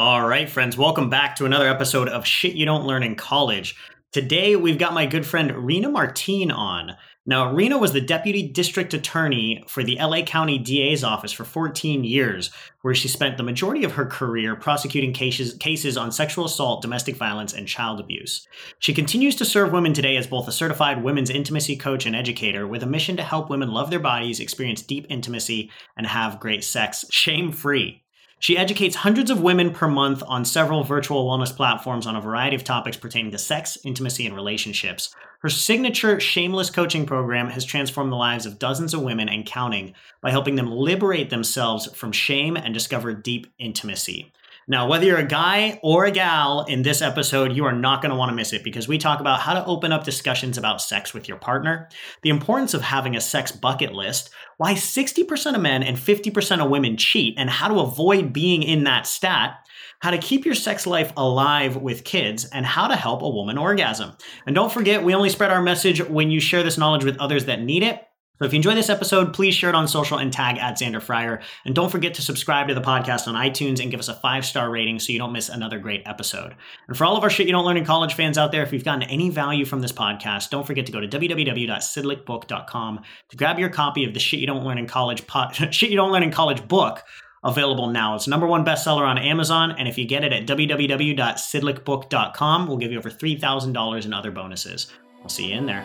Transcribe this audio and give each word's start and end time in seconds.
All 0.00 0.26
right, 0.26 0.48
friends, 0.48 0.78
welcome 0.78 1.10
back 1.10 1.36
to 1.36 1.44
another 1.44 1.68
episode 1.68 2.08
of 2.08 2.26
Shit 2.26 2.54
You 2.54 2.64
Don't 2.64 2.86
Learn 2.86 3.02
in 3.02 3.16
College. 3.16 3.76
Today, 4.12 4.56
we've 4.56 4.78
got 4.78 4.94
my 4.94 5.04
good 5.04 5.26
friend 5.26 5.54
Rena 5.54 5.90
Martine 5.90 6.50
on. 6.50 6.96
Now, 7.26 7.52
Rena 7.52 7.76
was 7.76 7.92
the 7.92 8.00
deputy 8.00 8.48
district 8.48 8.94
attorney 8.94 9.62
for 9.68 9.82
the 9.82 9.98
LA 10.00 10.22
County 10.22 10.56
DA's 10.56 11.04
office 11.04 11.32
for 11.32 11.44
14 11.44 12.02
years, 12.02 12.50
where 12.80 12.94
she 12.94 13.08
spent 13.08 13.36
the 13.36 13.42
majority 13.42 13.84
of 13.84 13.92
her 13.92 14.06
career 14.06 14.56
prosecuting 14.56 15.12
cases, 15.12 15.52
cases 15.58 15.98
on 15.98 16.10
sexual 16.12 16.46
assault, 16.46 16.80
domestic 16.80 17.16
violence, 17.16 17.52
and 17.52 17.68
child 17.68 18.00
abuse. 18.00 18.48
She 18.78 18.94
continues 18.94 19.36
to 19.36 19.44
serve 19.44 19.70
women 19.70 19.92
today 19.92 20.16
as 20.16 20.26
both 20.26 20.48
a 20.48 20.52
certified 20.52 21.04
women's 21.04 21.28
intimacy 21.28 21.76
coach 21.76 22.06
and 22.06 22.16
educator 22.16 22.66
with 22.66 22.82
a 22.82 22.86
mission 22.86 23.18
to 23.18 23.22
help 23.22 23.50
women 23.50 23.70
love 23.70 23.90
their 23.90 24.00
bodies, 24.00 24.40
experience 24.40 24.80
deep 24.80 25.06
intimacy, 25.10 25.70
and 25.94 26.06
have 26.06 26.40
great 26.40 26.64
sex 26.64 27.04
shame 27.10 27.52
free. 27.52 28.02
She 28.40 28.56
educates 28.56 28.96
hundreds 28.96 29.30
of 29.30 29.42
women 29.42 29.70
per 29.70 29.86
month 29.86 30.22
on 30.26 30.46
several 30.46 30.82
virtual 30.82 31.26
wellness 31.26 31.54
platforms 31.54 32.06
on 32.06 32.16
a 32.16 32.22
variety 32.22 32.56
of 32.56 32.64
topics 32.64 32.96
pertaining 32.96 33.32
to 33.32 33.38
sex, 33.38 33.76
intimacy, 33.84 34.24
and 34.24 34.34
relationships. 34.34 35.14
Her 35.40 35.50
signature 35.50 36.18
shameless 36.18 36.70
coaching 36.70 37.04
program 37.04 37.50
has 37.50 37.66
transformed 37.66 38.10
the 38.10 38.16
lives 38.16 38.46
of 38.46 38.58
dozens 38.58 38.94
of 38.94 39.02
women 39.02 39.28
and 39.28 39.44
counting 39.44 39.92
by 40.22 40.30
helping 40.30 40.54
them 40.54 40.72
liberate 40.72 41.28
themselves 41.28 41.92
from 41.94 42.12
shame 42.12 42.56
and 42.56 42.72
discover 42.72 43.12
deep 43.12 43.46
intimacy. 43.58 44.32
Now, 44.70 44.86
whether 44.86 45.04
you're 45.04 45.18
a 45.18 45.26
guy 45.26 45.80
or 45.82 46.04
a 46.04 46.12
gal 46.12 46.64
in 46.68 46.82
this 46.82 47.02
episode, 47.02 47.56
you 47.56 47.64
are 47.64 47.72
not 47.72 48.00
going 48.00 48.10
to 48.10 48.16
want 48.16 48.28
to 48.28 48.36
miss 48.36 48.52
it 48.52 48.62
because 48.62 48.86
we 48.86 48.98
talk 48.98 49.18
about 49.18 49.40
how 49.40 49.52
to 49.52 49.66
open 49.66 49.90
up 49.90 50.04
discussions 50.04 50.56
about 50.56 50.80
sex 50.80 51.12
with 51.12 51.26
your 51.26 51.38
partner, 51.38 51.88
the 52.22 52.30
importance 52.30 52.72
of 52.72 52.80
having 52.80 53.16
a 53.16 53.20
sex 53.20 53.50
bucket 53.50 53.92
list, 53.92 54.30
why 54.58 54.74
60% 54.74 55.56
of 55.56 55.60
men 55.60 55.82
and 55.82 55.96
50% 55.96 56.64
of 56.64 56.70
women 56.70 56.96
cheat, 56.96 57.34
and 57.36 57.50
how 57.50 57.66
to 57.66 57.80
avoid 57.80 58.32
being 58.32 58.62
in 58.62 58.84
that 58.84 59.08
stat, 59.08 59.56
how 59.98 60.12
to 60.12 60.18
keep 60.18 60.44
your 60.44 60.54
sex 60.54 60.86
life 60.86 61.12
alive 61.16 61.74
with 61.74 62.04
kids, 62.04 62.44
and 62.44 62.64
how 62.64 62.86
to 62.86 62.94
help 62.94 63.22
a 63.22 63.28
woman 63.28 63.58
orgasm. 63.58 64.12
And 64.46 64.54
don't 64.54 64.70
forget, 64.70 65.02
we 65.02 65.16
only 65.16 65.30
spread 65.30 65.50
our 65.50 65.62
message 65.62 66.00
when 66.00 66.30
you 66.30 66.38
share 66.38 66.62
this 66.62 66.78
knowledge 66.78 67.02
with 67.02 67.18
others 67.18 67.46
that 67.46 67.60
need 67.60 67.82
it. 67.82 68.06
So 68.40 68.46
if 68.46 68.54
you 68.54 68.56
enjoy 68.56 68.74
this 68.74 68.88
episode, 68.88 69.34
please 69.34 69.54
share 69.54 69.68
it 69.68 69.76
on 69.76 69.86
social 69.86 70.16
and 70.16 70.32
tag 70.32 70.56
at 70.56 70.78
Xander 70.78 71.02
Fryer. 71.02 71.42
And 71.66 71.74
don't 71.74 71.90
forget 71.90 72.14
to 72.14 72.22
subscribe 72.22 72.68
to 72.68 72.74
the 72.74 72.80
podcast 72.80 73.28
on 73.28 73.34
iTunes 73.34 73.82
and 73.82 73.90
give 73.90 74.00
us 74.00 74.08
a 74.08 74.14
five 74.14 74.46
star 74.46 74.70
rating 74.70 74.98
so 74.98 75.12
you 75.12 75.18
don't 75.18 75.34
miss 75.34 75.50
another 75.50 75.78
great 75.78 76.00
episode. 76.06 76.54
And 76.88 76.96
for 76.96 77.04
all 77.04 77.18
of 77.18 77.22
our 77.22 77.28
shit 77.28 77.46
you 77.46 77.52
don't 77.52 77.66
learn 77.66 77.76
in 77.76 77.84
college 77.84 78.14
fans 78.14 78.38
out 78.38 78.50
there, 78.50 78.62
if 78.62 78.72
you've 78.72 78.82
gotten 78.82 79.02
any 79.02 79.28
value 79.28 79.66
from 79.66 79.82
this 79.82 79.92
podcast, 79.92 80.48
don't 80.48 80.66
forget 80.66 80.86
to 80.86 80.92
go 80.92 81.00
to 81.00 81.06
www.sydlicbook.com 81.06 83.02
to 83.28 83.36
grab 83.36 83.58
your 83.58 83.68
copy 83.68 84.04
of 84.04 84.14
the 84.14 84.20
shit 84.20 84.40
you 84.40 84.46
don't 84.46 84.64
learn 84.64 84.78
in 84.78 84.86
college 84.86 85.26
po- 85.26 85.50
shit 85.52 85.90
you 85.90 85.96
don't 85.96 86.10
learn 86.10 86.22
in 86.22 86.32
college 86.32 86.66
book 86.66 87.02
available 87.44 87.88
now. 87.88 88.14
It's 88.14 88.26
number 88.26 88.46
one 88.46 88.64
bestseller 88.64 89.06
on 89.06 89.18
Amazon, 89.18 89.72
and 89.72 89.86
if 89.86 89.98
you 89.98 90.06
get 90.06 90.24
it 90.24 90.32
at 90.32 90.46
www.sydlicbook.com, 90.46 92.66
we'll 92.66 92.78
give 92.78 92.90
you 92.90 92.96
over 92.98 93.10
$3,000 93.10 94.06
in 94.06 94.14
other 94.14 94.30
bonuses. 94.30 94.90
I'll 95.22 95.28
see 95.28 95.50
you 95.50 95.58
in 95.58 95.66
there. 95.66 95.84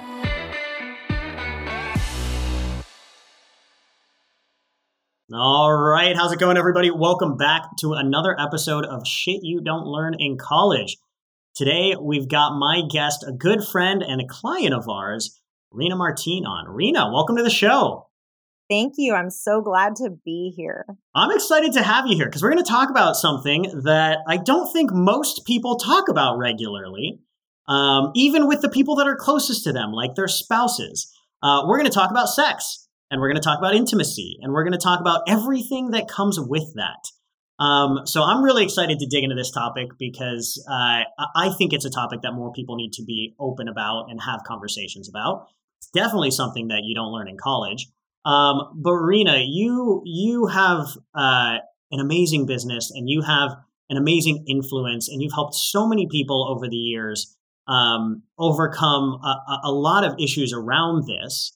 All 5.33 5.73
right, 5.73 6.15
how's 6.15 6.31
it 6.31 6.39
going, 6.39 6.55
everybody? 6.55 6.91
Welcome 6.91 7.35
back 7.35 7.63
to 7.79 7.93
another 7.93 8.39
episode 8.39 8.85
of 8.85 9.07
Shit 9.07 9.39
You 9.41 9.59
Don't 9.59 9.87
Learn 9.87 10.13
in 10.19 10.37
College. 10.37 10.97
Today, 11.55 11.95
we've 11.99 12.29
got 12.29 12.59
my 12.59 12.83
guest, 12.87 13.25
a 13.27 13.31
good 13.31 13.63
friend 13.63 14.03
and 14.03 14.21
a 14.21 14.27
client 14.27 14.75
of 14.75 14.87
ours, 14.87 15.41
Rena 15.71 15.95
Martine, 15.95 16.45
on. 16.45 16.69
Rena, 16.69 17.11
welcome 17.11 17.37
to 17.37 17.41
the 17.41 17.49
show. 17.49 18.07
Thank 18.69 18.93
you. 18.97 19.15
I'm 19.15 19.31
so 19.31 19.61
glad 19.61 19.95
to 19.95 20.11
be 20.23 20.53
here. 20.55 20.85
I'm 21.15 21.31
excited 21.31 21.73
to 21.73 21.81
have 21.81 22.05
you 22.05 22.15
here 22.15 22.27
because 22.27 22.43
we're 22.43 22.51
going 22.51 22.63
to 22.63 22.69
talk 22.69 22.91
about 22.91 23.15
something 23.15 23.81
that 23.83 24.19
I 24.27 24.37
don't 24.37 24.71
think 24.71 24.93
most 24.93 25.43
people 25.47 25.77
talk 25.77 26.07
about 26.07 26.37
regularly, 26.37 27.19
um, 27.67 28.11
even 28.13 28.47
with 28.47 28.61
the 28.61 28.69
people 28.69 28.95
that 28.97 29.07
are 29.07 29.15
closest 29.15 29.63
to 29.63 29.73
them, 29.73 29.91
like 29.91 30.13
their 30.13 30.27
spouses. 30.27 31.11
Uh, 31.41 31.63
we're 31.65 31.79
going 31.79 31.89
to 31.89 31.95
talk 31.95 32.11
about 32.11 32.29
sex 32.29 32.84
and 33.15 33.21
we're 33.21 33.29
going 33.29 33.41
to 33.41 33.47
talk 33.47 33.57
about 33.57 33.73
intimacy, 33.73 34.37
and 34.41 34.51
we're 34.51 34.65
going 34.65 34.73
to 34.73 34.77
talk 34.77 34.99
about 34.99 35.21
everything 35.25 35.91
that 35.91 36.09
comes 36.09 36.37
with 36.37 36.73
that. 36.75 37.63
Um, 37.63 38.05
so 38.05 38.21
I'm 38.21 38.43
really 38.43 38.65
excited 38.65 38.99
to 38.99 39.05
dig 39.05 39.23
into 39.23 39.37
this 39.37 39.51
topic 39.51 39.87
because 39.97 40.61
uh, 40.69 41.03
I 41.33 41.49
think 41.57 41.71
it's 41.71 41.85
a 41.85 41.89
topic 41.89 42.23
that 42.23 42.33
more 42.33 42.51
people 42.51 42.75
need 42.75 42.91
to 42.91 43.05
be 43.05 43.33
open 43.39 43.69
about 43.69 44.07
and 44.09 44.19
have 44.21 44.41
conversations 44.45 45.07
about. 45.07 45.47
It's 45.77 45.89
definitely 45.91 46.31
something 46.31 46.67
that 46.67 46.81
you 46.83 46.93
don't 46.93 47.13
learn 47.13 47.29
in 47.29 47.37
college. 47.37 47.87
Um, 48.25 48.73
but 48.75 48.91
Rena, 48.91 49.37
you 49.47 50.01
you 50.03 50.47
have 50.47 50.85
uh, 51.13 51.59
an 51.91 52.01
amazing 52.01 52.45
business 52.45 52.91
and 52.93 53.09
you 53.09 53.21
have 53.21 53.51
an 53.89 53.95
amazing 53.95 54.43
influence, 54.49 55.07
and 55.07 55.21
you've 55.21 55.31
helped 55.31 55.55
so 55.55 55.87
many 55.87 56.05
people 56.11 56.53
over 56.53 56.67
the 56.67 56.75
years 56.75 57.33
um, 57.65 58.23
overcome 58.37 59.21
a, 59.23 59.69
a 59.69 59.71
lot 59.71 60.03
of 60.03 60.19
issues 60.19 60.51
around 60.51 61.07
this. 61.07 61.55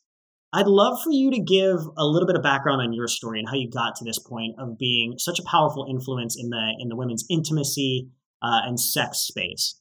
I'd 0.51 0.67
love 0.67 1.01
for 1.03 1.11
you 1.11 1.29
to 1.31 1.39
give 1.39 1.77
a 1.95 2.05
little 2.05 2.25
bit 2.25 2.35
of 2.35 2.41
background 2.41 2.81
on 2.81 2.91
your 2.91 3.07
story 3.07 3.39
and 3.39 3.47
how 3.47 3.55
you 3.55 3.69
got 3.69 3.95
to 3.97 4.03
this 4.03 4.17
point 4.17 4.55
of 4.57 4.79
being 4.79 5.19
such 5.19 5.39
a 5.39 5.43
powerful 5.43 5.85
influence 5.87 6.35
in 6.39 6.49
the 6.49 6.73
in 6.79 6.89
the 6.89 6.95
women's 6.95 7.25
intimacy 7.29 8.09
uh, 8.41 8.61
and 8.65 8.79
sex 8.79 9.19
space. 9.19 9.79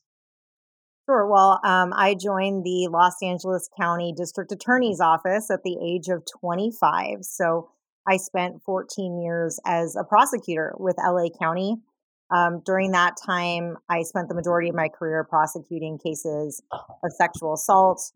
Sure. 1.09 1.27
Well, 1.27 1.59
um, 1.65 1.95
I 1.97 2.15
joined 2.15 2.65
the 2.65 2.89
Los 2.91 3.23
Angeles 3.23 3.71
County 3.81 4.13
District 4.15 4.53
Attorney's 4.53 5.01
Office 5.01 5.51
at 5.51 5.63
the 5.63 5.79
age 5.83 6.09
of 6.09 6.23
25. 6.39 7.21
So 7.23 7.71
I 8.07 8.19
spent 8.19 8.63
14 8.63 9.23
years 9.23 9.59
as 9.65 9.97
a 9.97 10.05
prosecutor 10.05 10.75
with 10.79 10.97
LA 10.99 11.29
County. 11.41 11.77
Um, 12.31 12.61
during 12.63 12.91
that 12.91 13.15
time, 13.25 13.79
I 13.89 14.03
spent 14.03 14.29
the 14.29 14.35
majority 14.35 14.69
of 14.69 14.75
my 14.75 14.89
career 14.89 15.25
prosecuting 15.25 15.99
cases 15.99 16.63
of 16.71 17.11
sexual 17.17 17.55
assault, 17.55 18.13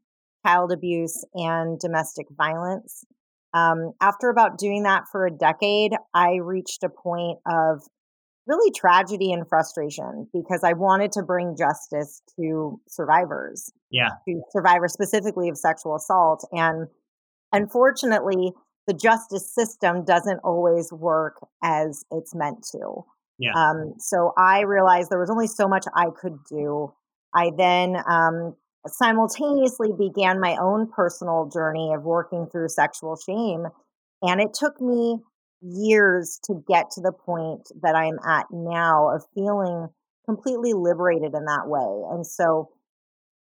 child 0.47 0.73
abuse 0.73 1.25
and 1.35 1.79
domestic 1.79 2.27
violence. 2.37 3.05
Um, 3.55 3.93
after 4.01 4.31
about 4.31 4.59
doing 4.59 4.83
that 4.85 5.05
for 5.11 5.27
a 5.27 5.31
decade, 5.31 5.93
I 6.15 6.37
reached 6.37 6.83
a 6.83 6.89
point 6.89 7.39
of 7.47 7.83
really 8.47 8.73
tragedy 8.73 9.33
and 9.33 9.49
frustration 9.49 10.27
because 10.33 10.65
I 10.65 10.73
wanted 10.73 11.13
to 11.13 11.23
bring 11.23 11.57
justice 11.57 12.23
to 12.37 12.81
survivors. 12.89 13.71
Yeah. 13.91 14.09
To 14.27 14.43
survivors 14.51 14.93
specifically 14.93 15.49
of 15.49 15.57
sexual 15.57 15.95
assault. 15.95 16.45
And 16.53 16.89
unfortunately, 17.53 18.53
the 18.87 18.95
justice 18.95 19.53
system 19.55 20.05
doesn't 20.05 20.41
always 20.43 20.93
work 20.93 21.37
as 21.63 22.05
it's 22.11 22.35
meant 22.35 22.67
to. 22.73 23.05
Yeah. 23.39 23.53
Um, 23.55 23.95
so 23.99 24.33
I 24.37 24.63
realized 24.63 25.11
there 25.11 25.21
was 25.21 25.31
only 25.31 25.47
so 25.47 25.69
much 25.69 25.85
I 25.95 26.07
could 26.21 26.39
do. 26.49 26.93
I 27.35 27.51
then 27.57 27.97
um, 28.09 28.57
simultaneously 28.87 29.91
began 29.97 30.41
my 30.41 30.57
own 30.61 30.89
personal 30.91 31.49
journey 31.53 31.93
of 31.95 32.03
working 32.03 32.47
through 32.51 32.69
sexual 32.69 33.17
shame. 33.17 33.67
And 34.23 34.41
it 34.41 34.55
took 34.55 34.81
me 34.81 35.19
years 35.61 36.41
to 36.45 36.63
get 36.67 36.91
to 36.93 37.01
the 37.01 37.13
point 37.13 37.69
that 37.83 37.95
I'm 37.95 38.19
at 38.27 38.47
now 38.51 39.11
of 39.15 39.25
feeling 39.35 39.89
completely 40.27 40.73
liberated 40.73 41.35
in 41.35 41.45
that 41.45 41.67
way. 41.67 42.03
And 42.13 42.27
so 42.27 42.71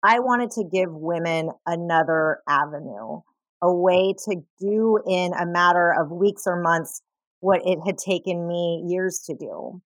I 0.03 0.21
wanted 0.21 0.51
to 0.53 0.65
give 0.65 0.91
women 0.93 1.51
another 1.67 2.39
avenue, 2.49 3.21
a 3.63 3.73
way 3.73 4.15
to 4.25 4.37
do 4.61 5.01
in 5.07 5.33
a 5.35 5.47
matter 5.47 5.93
of 5.93 6.11
weeks 6.11 6.45
or 6.47 6.61
months 6.61 7.03
what 7.41 7.61
it 7.65 7.79
had 7.85 7.99
taken 7.99 8.47
me 8.47 8.85
years 8.87 9.21
to 9.27 9.35
do. 9.35 9.81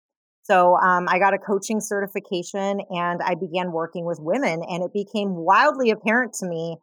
So 0.50 0.76
um, 0.78 1.06
I 1.08 1.20
got 1.20 1.32
a 1.32 1.38
coaching 1.38 1.80
certification 1.80 2.80
and 2.90 3.20
I 3.22 3.36
began 3.36 3.70
working 3.70 4.04
with 4.04 4.18
women. 4.20 4.64
And 4.68 4.82
it 4.82 4.92
became 4.92 5.36
wildly 5.36 5.90
apparent 5.90 6.32
to 6.40 6.46
me 6.46 6.76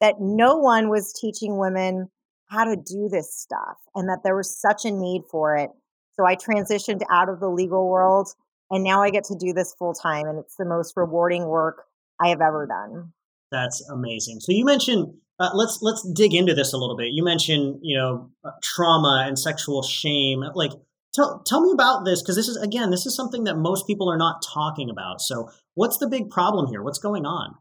that 0.00 0.16
no 0.18 0.56
one 0.56 0.88
was 0.88 1.12
teaching 1.12 1.56
women 1.56 2.08
how 2.46 2.64
to 2.64 2.74
do 2.74 3.08
this 3.08 3.32
stuff 3.32 3.76
and 3.94 4.08
that 4.08 4.22
there 4.24 4.34
was 4.34 4.60
such 4.60 4.84
a 4.84 4.90
need 4.90 5.22
for 5.30 5.56
it. 5.56 5.70
So 6.14 6.26
I 6.26 6.34
transitioned 6.34 7.02
out 7.12 7.28
of 7.28 7.38
the 7.38 7.48
legal 7.48 7.88
world 7.88 8.28
and 8.72 8.82
now 8.82 9.04
I 9.04 9.10
get 9.10 9.22
to 9.24 9.36
do 9.36 9.52
this 9.52 9.72
full 9.78 9.94
time. 9.94 10.26
And 10.26 10.40
it's 10.40 10.56
the 10.56 10.64
most 10.64 10.94
rewarding 10.96 11.46
work 11.46 11.84
I 12.20 12.26
have 12.28 12.40
ever 12.40 12.66
done. 12.66 13.12
That's 13.52 13.88
amazing. 13.88 14.40
So 14.40 14.50
you 14.50 14.64
mentioned 14.64 15.14
uh, 15.38 15.50
let's 15.54 15.78
let's 15.80 16.02
dig 16.12 16.34
into 16.34 16.54
this 16.54 16.72
a 16.72 16.76
little 16.76 16.96
bit. 16.96 17.08
You 17.12 17.22
mentioned 17.22 17.78
you 17.82 17.96
know 17.96 18.30
uh, 18.44 18.50
trauma 18.62 19.24
and 19.26 19.38
sexual 19.38 19.82
shame. 19.82 20.42
Like 20.54 20.72
tell 21.14 21.42
tell 21.46 21.60
me 21.60 21.72
about 21.72 22.04
this 22.04 22.22
because 22.22 22.36
this 22.36 22.48
is 22.48 22.56
again 22.56 22.90
this 22.90 23.06
is 23.06 23.14
something 23.14 23.44
that 23.44 23.56
most 23.56 23.86
people 23.86 24.10
are 24.10 24.18
not 24.18 24.42
talking 24.42 24.90
about. 24.90 25.20
So 25.20 25.50
what's 25.74 25.98
the 25.98 26.08
big 26.08 26.30
problem 26.30 26.66
here? 26.68 26.82
What's 26.82 26.98
going 26.98 27.24
on? 27.24 27.54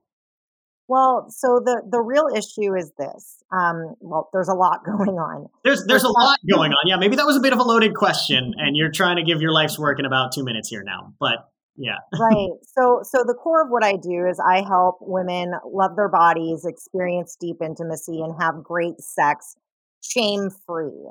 Well, 0.88 1.28
so 1.30 1.62
the 1.64 1.82
the 1.90 2.02
real 2.02 2.28
issue 2.36 2.76
is 2.76 2.92
this. 2.98 3.44
Um, 3.52 3.96
well, 4.02 4.30
there's 4.34 4.50
a 4.50 4.54
lot 4.54 4.84
going 4.86 5.18
on. 5.18 5.48
There's 5.64 5.86
there's 5.86 6.04
a 6.04 6.10
lot 6.10 6.38
going 6.50 6.72
on. 6.72 6.88
Yeah, 6.88 6.98
maybe 6.98 7.16
that 7.16 7.26
was 7.26 7.38
a 7.38 7.42
bit 7.42 7.54
of 7.54 7.60
a 7.60 7.64
loaded 7.64 7.96
question, 7.96 8.54
and 8.58 8.76
you're 8.76 8.92
trying 8.92 9.18
to 9.18 9.24
give 9.24 9.42
your 9.42 9.54
life's 9.54 9.80
work 9.80 10.00
in 10.00 10.06
about 10.06 10.34
two 10.34 10.44
minutes 10.44 10.70
here 10.70 10.84
now. 10.84 11.14
But 11.20 11.48
yeah. 11.78 11.96
right. 12.20 12.50
So 12.64 13.02
so 13.04 13.24
the 13.26 13.34
core 13.34 13.64
of 13.64 13.70
what 13.70 13.84
I 13.86 13.94
do 13.94 14.28
is 14.30 14.40
I 14.40 14.64
help 14.68 14.98
women 15.00 15.54
love 15.66 15.96
their 15.96 16.10
bodies, 16.10 16.66
experience 16.66 17.38
deep 17.40 17.58
intimacy 17.64 18.22
and 18.22 18.36
have 18.42 18.64
great 18.64 19.00
sex 19.00 19.56
shame 20.02 20.50
free. 20.66 21.08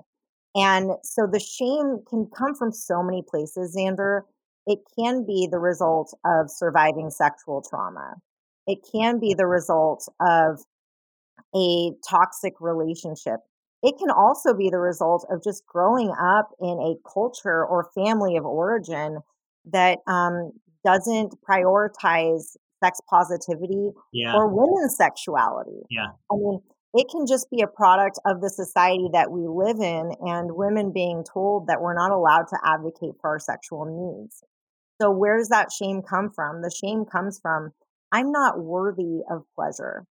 And 0.54 0.92
so 1.04 1.26
the 1.30 1.40
shame 1.40 2.00
can 2.08 2.28
come 2.36 2.54
from 2.54 2.72
so 2.72 3.02
many 3.02 3.22
places, 3.28 3.76
Xander. 3.76 4.22
It 4.66 4.80
can 4.98 5.24
be 5.24 5.48
the 5.50 5.58
result 5.58 6.12
of 6.24 6.50
surviving 6.50 7.10
sexual 7.10 7.62
trauma. 7.68 8.14
It 8.66 8.78
can 8.92 9.18
be 9.18 9.34
the 9.34 9.46
result 9.46 10.08
of 10.20 10.60
a 11.54 11.92
toxic 12.08 12.54
relationship. 12.60 13.40
It 13.82 13.94
can 13.98 14.10
also 14.10 14.52
be 14.52 14.68
the 14.70 14.78
result 14.78 15.26
of 15.30 15.42
just 15.42 15.64
growing 15.66 16.12
up 16.20 16.50
in 16.60 16.78
a 16.78 16.94
culture 17.10 17.64
or 17.64 17.90
family 17.94 18.36
of 18.36 18.44
origin 18.44 19.20
that 19.72 19.98
um, 20.06 20.52
doesn't 20.84 21.34
prioritize 21.48 22.56
sex 22.82 22.98
positivity 23.08 23.90
yeah. 24.12 24.34
or 24.34 24.48
women's 24.48 24.96
sexuality. 24.96 25.80
Yeah. 25.90 26.08
I 26.30 26.36
mean, 26.36 26.60
it 26.94 27.06
can 27.10 27.26
just 27.26 27.50
be 27.50 27.62
a 27.62 27.66
product 27.66 28.18
of 28.26 28.40
the 28.40 28.50
society 28.50 29.08
that 29.12 29.30
we 29.30 29.46
live 29.46 29.78
in 29.78 30.12
and 30.20 30.54
women 30.54 30.92
being 30.92 31.24
told 31.24 31.68
that 31.68 31.80
we're 31.80 31.94
not 31.94 32.10
allowed 32.10 32.48
to 32.48 32.58
advocate 32.64 33.14
for 33.20 33.30
our 33.30 33.38
sexual 33.38 33.84
needs. 33.84 34.42
So 35.00 35.10
where 35.10 35.38
does 35.38 35.48
that 35.48 35.72
shame 35.72 36.02
come 36.02 36.30
from? 36.34 36.62
The 36.62 36.70
shame 36.70 37.04
comes 37.04 37.38
from 37.40 37.72
I'm 38.12 38.32
not 38.32 38.58
worthy 38.58 39.20
of 39.30 39.44
pleasure 39.54 40.06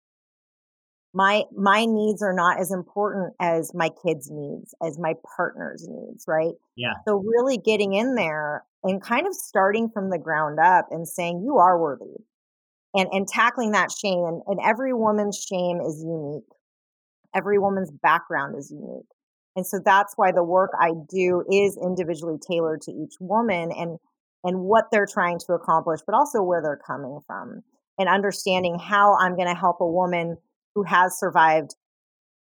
my 1.13 1.43
my 1.55 1.85
needs 1.85 2.21
are 2.21 2.33
not 2.33 2.59
as 2.59 2.71
important 2.71 3.33
as 3.39 3.73
my 3.73 3.89
kids 4.03 4.29
needs 4.31 4.75
as 4.85 4.99
my 4.99 5.13
partner's 5.35 5.87
needs 5.89 6.25
right 6.27 6.53
yeah 6.75 6.93
so 7.07 7.15
really 7.15 7.57
getting 7.57 7.93
in 7.93 8.15
there 8.15 8.63
and 8.83 9.01
kind 9.01 9.25
of 9.25 9.33
starting 9.33 9.89
from 9.89 10.09
the 10.09 10.19
ground 10.19 10.59
up 10.59 10.87
and 10.91 11.07
saying 11.07 11.41
you 11.43 11.57
are 11.57 11.79
worthy 11.79 12.23
and 12.93 13.09
and 13.11 13.27
tackling 13.27 13.71
that 13.71 13.91
shame 13.91 14.23
and, 14.23 14.41
and 14.45 14.59
every 14.63 14.93
woman's 14.93 15.37
shame 15.37 15.81
is 15.81 16.03
unique 16.03 16.43
every 17.35 17.59
woman's 17.59 17.91
background 17.91 18.55
is 18.57 18.71
unique 18.71 19.07
and 19.55 19.65
so 19.65 19.79
that's 19.83 20.13
why 20.15 20.31
the 20.31 20.43
work 20.43 20.71
i 20.79 20.91
do 21.09 21.43
is 21.51 21.77
individually 21.81 22.37
tailored 22.49 22.81
to 22.81 22.91
each 22.91 23.13
woman 23.19 23.71
and 23.71 23.97
and 24.43 24.61
what 24.61 24.85
they're 24.91 25.07
trying 25.11 25.39
to 25.39 25.53
accomplish 25.53 25.99
but 26.05 26.15
also 26.15 26.41
where 26.41 26.61
they're 26.61 26.81
coming 26.85 27.19
from 27.27 27.61
and 27.97 28.07
understanding 28.09 28.77
how 28.79 29.15
i'm 29.19 29.35
going 29.35 29.47
to 29.47 29.59
help 29.59 29.81
a 29.81 29.87
woman 29.87 30.37
who 30.75 30.83
has 30.83 31.17
survived, 31.19 31.75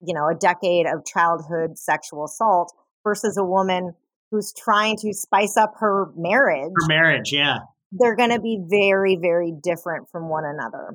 you 0.01 0.13
know, 0.13 0.27
a 0.27 0.35
decade 0.35 0.85
of 0.85 1.05
childhood 1.05 1.77
sexual 1.77 2.25
assault 2.25 2.73
versus 3.03 3.37
a 3.37 3.43
woman 3.43 3.93
who's 4.31 4.53
trying 4.53 4.97
to 4.97 5.13
spice 5.13 5.57
up 5.57 5.73
her 5.79 6.07
marriage. 6.15 6.71
Her 6.75 6.87
marriage, 6.87 7.33
yeah. 7.33 7.59
They're 7.91 8.15
going 8.15 8.29
to 8.29 8.39
be 8.39 8.61
very, 8.69 9.17
very 9.19 9.51
different 9.63 10.09
from 10.11 10.29
one 10.29 10.45
another. 10.45 10.93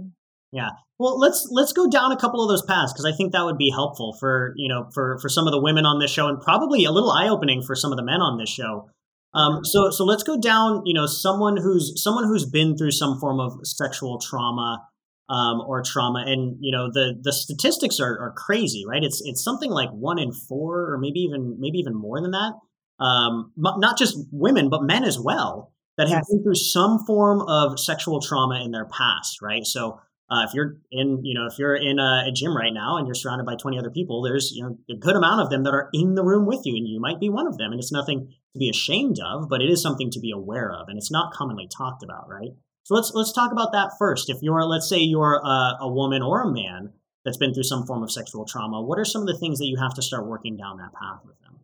Yeah. 0.54 0.70
Well, 1.00 1.18
let's 1.18 1.48
let's 1.50 1.72
go 1.72 1.90
down 1.90 2.12
a 2.12 2.16
couple 2.16 2.40
of 2.40 2.48
those 2.48 2.62
paths 2.62 2.92
because 2.92 3.04
I 3.04 3.10
think 3.10 3.32
that 3.32 3.44
would 3.44 3.58
be 3.58 3.70
helpful 3.70 4.16
for 4.20 4.54
you 4.56 4.68
know 4.68 4.88
for 4.94 5.18
for 5.20 5.28
some 5.28 5.48
of 5.48 5.52
the 5.52 5.60
women 5.60 5.84
on 5.84 5.98
this 5.98 6.12
show 6.12 6.28
and 6.28 6.40
probably 6.40 6.84
a 6.84 6.92
little 6.92 7.10
eye 7.10 7.28
opening 7.28 7.60
for 7.60 7.74
some 7.74 7.90
of 7.90 7.98
the 7.98 8.04
men 8.04 8.20
on 8.20 8.38
this 8.38 8.48
show. 8.48 8.88
Um, 9.34 9.64
so 9.64 9.90
so 9.90 10.04
let's 10.04 10.22
go 10.22 10.40
down. 10.40 10.82
You 10.84 10.94
know, 10.94 11.06
someone 11.06 11.56
who's 11.56 12.00
someone 12.00 12.24
who's 12.24 12.48
been 12.48 12.76
through 12.76 12.92
some 12.92 13.18
form 13.18 13.40
of 13.40 13.66
sexual 13.66 14.20
trauma 14.20 14.86
um, 15.28 15.60
or 15.66 15.82
trauma. 15.82 16.22
And 16.24 16.56
you 16.60 16.70
know 16.70 16.88
the 16.92 17.18
the 17.20 17.32
statistics 17.32 17.98
are, 17.98 18.16
are 18.20 18.32
crazy, 18.36 18.84
right? 18.88 19.02
It's 19.02 19.20
it's 19.24 19.42
something 19.42 19.72
like 19.72 19.90
one 19.90 20.20
in 20.20 20.32
four, 20.32 20.92
or 20.92 20.98
maybe 20.98 21.18
even 21.20 21.56
maybe 21.58 21.78
even 21.78 21.96
more 21.96 22.20
than 22.20 22.30
that. 22.30 22.52
Um, 23.00 23.52
not 23.56 23.98
just 23.98 24.16
women, 24.30 24.70
but 24.70 24.84
men 24.84 25.02
as 25.02 25.18
well 25.18 25.72
that 25.98 26.08
have 26.08 26.18
yes. 26.18 26.30
been 26.30 26.42
through 26.44 26.54
some 26.54 27.04
form 27.06 27.42
of 27.42 27.78
sexual 27.78 28.20
trauma 28.20 28.62
in 28.64 28.70
their 28.70 28.86
past, 28.86 29.42
right? 29.42 29.64
So 29.66 30.00
uh, 30.30 30.44
if 30.48 30.54
you're 30.54 30.78
in, 30.90 31.20
you 31.22 31.34
know, 31.34 31.46
if 31.46 31.58
you're 31.58 31.76
in 31.76 31.98
a, 31.98 32.24
a, 32.28 32.32
gym 32.32 32.56
right 32.56 32.72
now 32.72 32.96
and 32.96 33.06
you're 33.06 33.14
surrounded 33.14 33.44
by 33.44 33.56
20 33.56 33.78
other 33.78 33.90
people, 33.90 34.22
there's, 34.22 34.52
you 34.52 34.62
know, 34.62 34.78
a 34.90 34.96
good 34.96 35.16
amount 35.16 35.42
of 35.42 35.50
them 35.50 35.64
that 35.64 35.74
are 35.74 35.90
in 35.92 36.14
the 36.14 36.24
room 36.24 36.46
with 36.46 36.62
you, 36.64 36.74
and 36.76 36.88
you 36.88 36.98
might 36.98 37.20
be 37.20 37.28
one 37.28 37.46
of 37.46 37.58
them. 37.58 37.72
And 37.72 37.78
it's 37.78 37.92
nothing 37.92 38.32
to 38.54 38.58
be 38.58 38.70
ashamed 38.70 39.18
of, 39.20 39.50
but 39.50 39.60
it 39.60 39.68
is 39.68 39.82
something 39.82 40.10
to 40.10 40.20
be 40.20 40.30
aware 40.30 40.72
of, 40.72 40.88
and 40.88 40.96
it's 40.96 41.10
not 41.10 41.34
commonly 41.34 41.68
talked 41.68 42.02
about, 42.02 42.28
right? 42.28 42.50
So 42.84 42.94
let's 42.94 43.12
let's 43.14 43.32
talk 43.32 43.52
about 43.52 43.72
that 43.72 43.92
first. 43.98 44.30
If 44.30 44.38
you're, 44.40 44.64
let's 44.64 44.88
say, 44.88 44.98
you're 44.98 45.40
a, 45.44 45.76
a 45.80 45.92
woman 45.92 46.22
or 46.22 46.42
a 46.42 46.52
man 46.52 46.92
that's 47.24 47.38
been 47.38 47.52
through 47.52 47.64
some 47.64 47.86
form 47.86 48.02
of 48.02 48.10
sexual 48.10 48.46
trauma, 48.46 48.82
what 48.82 48.98
are 48.98 49.04
some 49.04 49.22
of 49.22 49.28
the 49.28 49.38
things 49.38 49.58
that 49.58 49.66
you 49.66 49.76
have 49.76 49.94
to 49.94 50.02
start 50.02 50.26
working 50.26 50.56
down 50.56 50.78
that 50.78 50.92
path 50.94 51.20
with 51.24 51.38
them? 51.40 51.60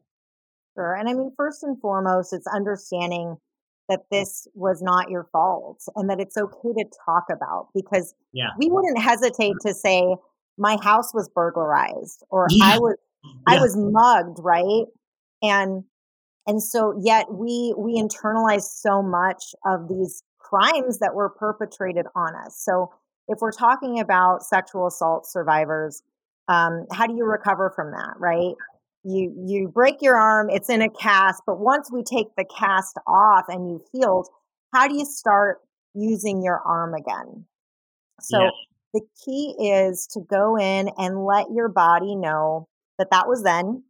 Sure, 0.77 0.95
and 0.95 1.09
I 1.09 1.15
mean, 1.15 1.33
first 1.35 1.62
and 1.62 1.81
foremost, 1.81 2.35
it's 2.35 2.47
understanding 2.47 3.37
that 3.90 4.00
this 4.10 4.48
was 4.54 4.81
not 4.81 5.10
your 5.10 5.25
fault 5.32 5.82
and 5.96 6.08
that 6.08 6.20
it's 6.20 6.37
okay 6.37 6.72
to 6.78 6.84
talk 7.04 7.25
about 7.31 7.69
because 7.75 8.14
yeah. 8.32 8.50
we 8.58 8.70
wouldn't 8.70 8.98
hesitate 8.98 9.54
to 9.60 9.75
say 9.75 10.16
my 10.56 10.78
house 10.82 11.12
was 11.12 11.28
burglarized 11.28 12.25
or 12.31 12.46
yeah. 12.50 12.64
I 12.64 12.78
was 12.78 12.96
yeah. 13.25 13.56
I 13.56 13.60
was 13.60 13.76
mugged, 13.76 14.38
right? 14.42 14.87
And 15.42 15.84
and 16.46 16.62
so 16.62 16.98
yet 17.02 17.26
we 17.30 17.75
we 17.76 18.00
internalize 18.00 18.62
so 18.62 19.02
much 19.02 19.54
of 19.66 19.88
these 19.88 20.23
crimes 20.50 20.99
that 20.99 21.14
were 21.14 21.28
perpetrated 21.28 22.06
on 22.14 22.35
us. 22.35 22.61
So, 22.62 22.92
if 23.28 23.38
we're 23.40 23.52
talking 23.52 24.00
about 24.00 24.42
sexual 24.42 24.87
assault 24.88 25.26
survivors, 25.26 26.02
um, 26.49 26.87
how 26.90 27.06
do 27.06 27.14
you 27.14 27.25
recover 27.25 27.73
from 27.75 27.92
that, 27.92 28.14
right? 28.18 28.54
You 29.04 29.33
you 29.47 29.69
break 29.69 30.02
your 30.02 30.16
arm, 30.16 30.50
it's 30.50 30.69
in 30.69 30.83
a 30.83 30.90
cast, 30.90 31.42
but 31.47 31.59
once 31.59 31.90
we 31.90 32.02
take 32.02 32.28
the 32.37 32.45
cast 32.45 32.99
off 33.07 33.47
and 33.49 33.71
you've 33.71 33.87
healed, 33.92 34.28
how 34.75 34.87
do 34.87 34.95
you 34.95 35.07
start 35.07 35.59
using 35.95 36.42
your 36.42 36.61
arm 36.61 36.95
again? 36.95 37.47
So 38.21 38.40
yeah. 38.42 38.50
the 38.92 39.00
key 39.25 39.54
is 39.59 40.07
to 40.12 40.21
go 40.21 40.59
in 40.59 40.90
and 40.99 41.25
let 41.25 41.47
your 41.50 41.69
body 41.69 42.14
know 42.14 42.69
that 42.99 43.11
that 43.11 43.26
was 43.26 43.42
then 43.42 43.83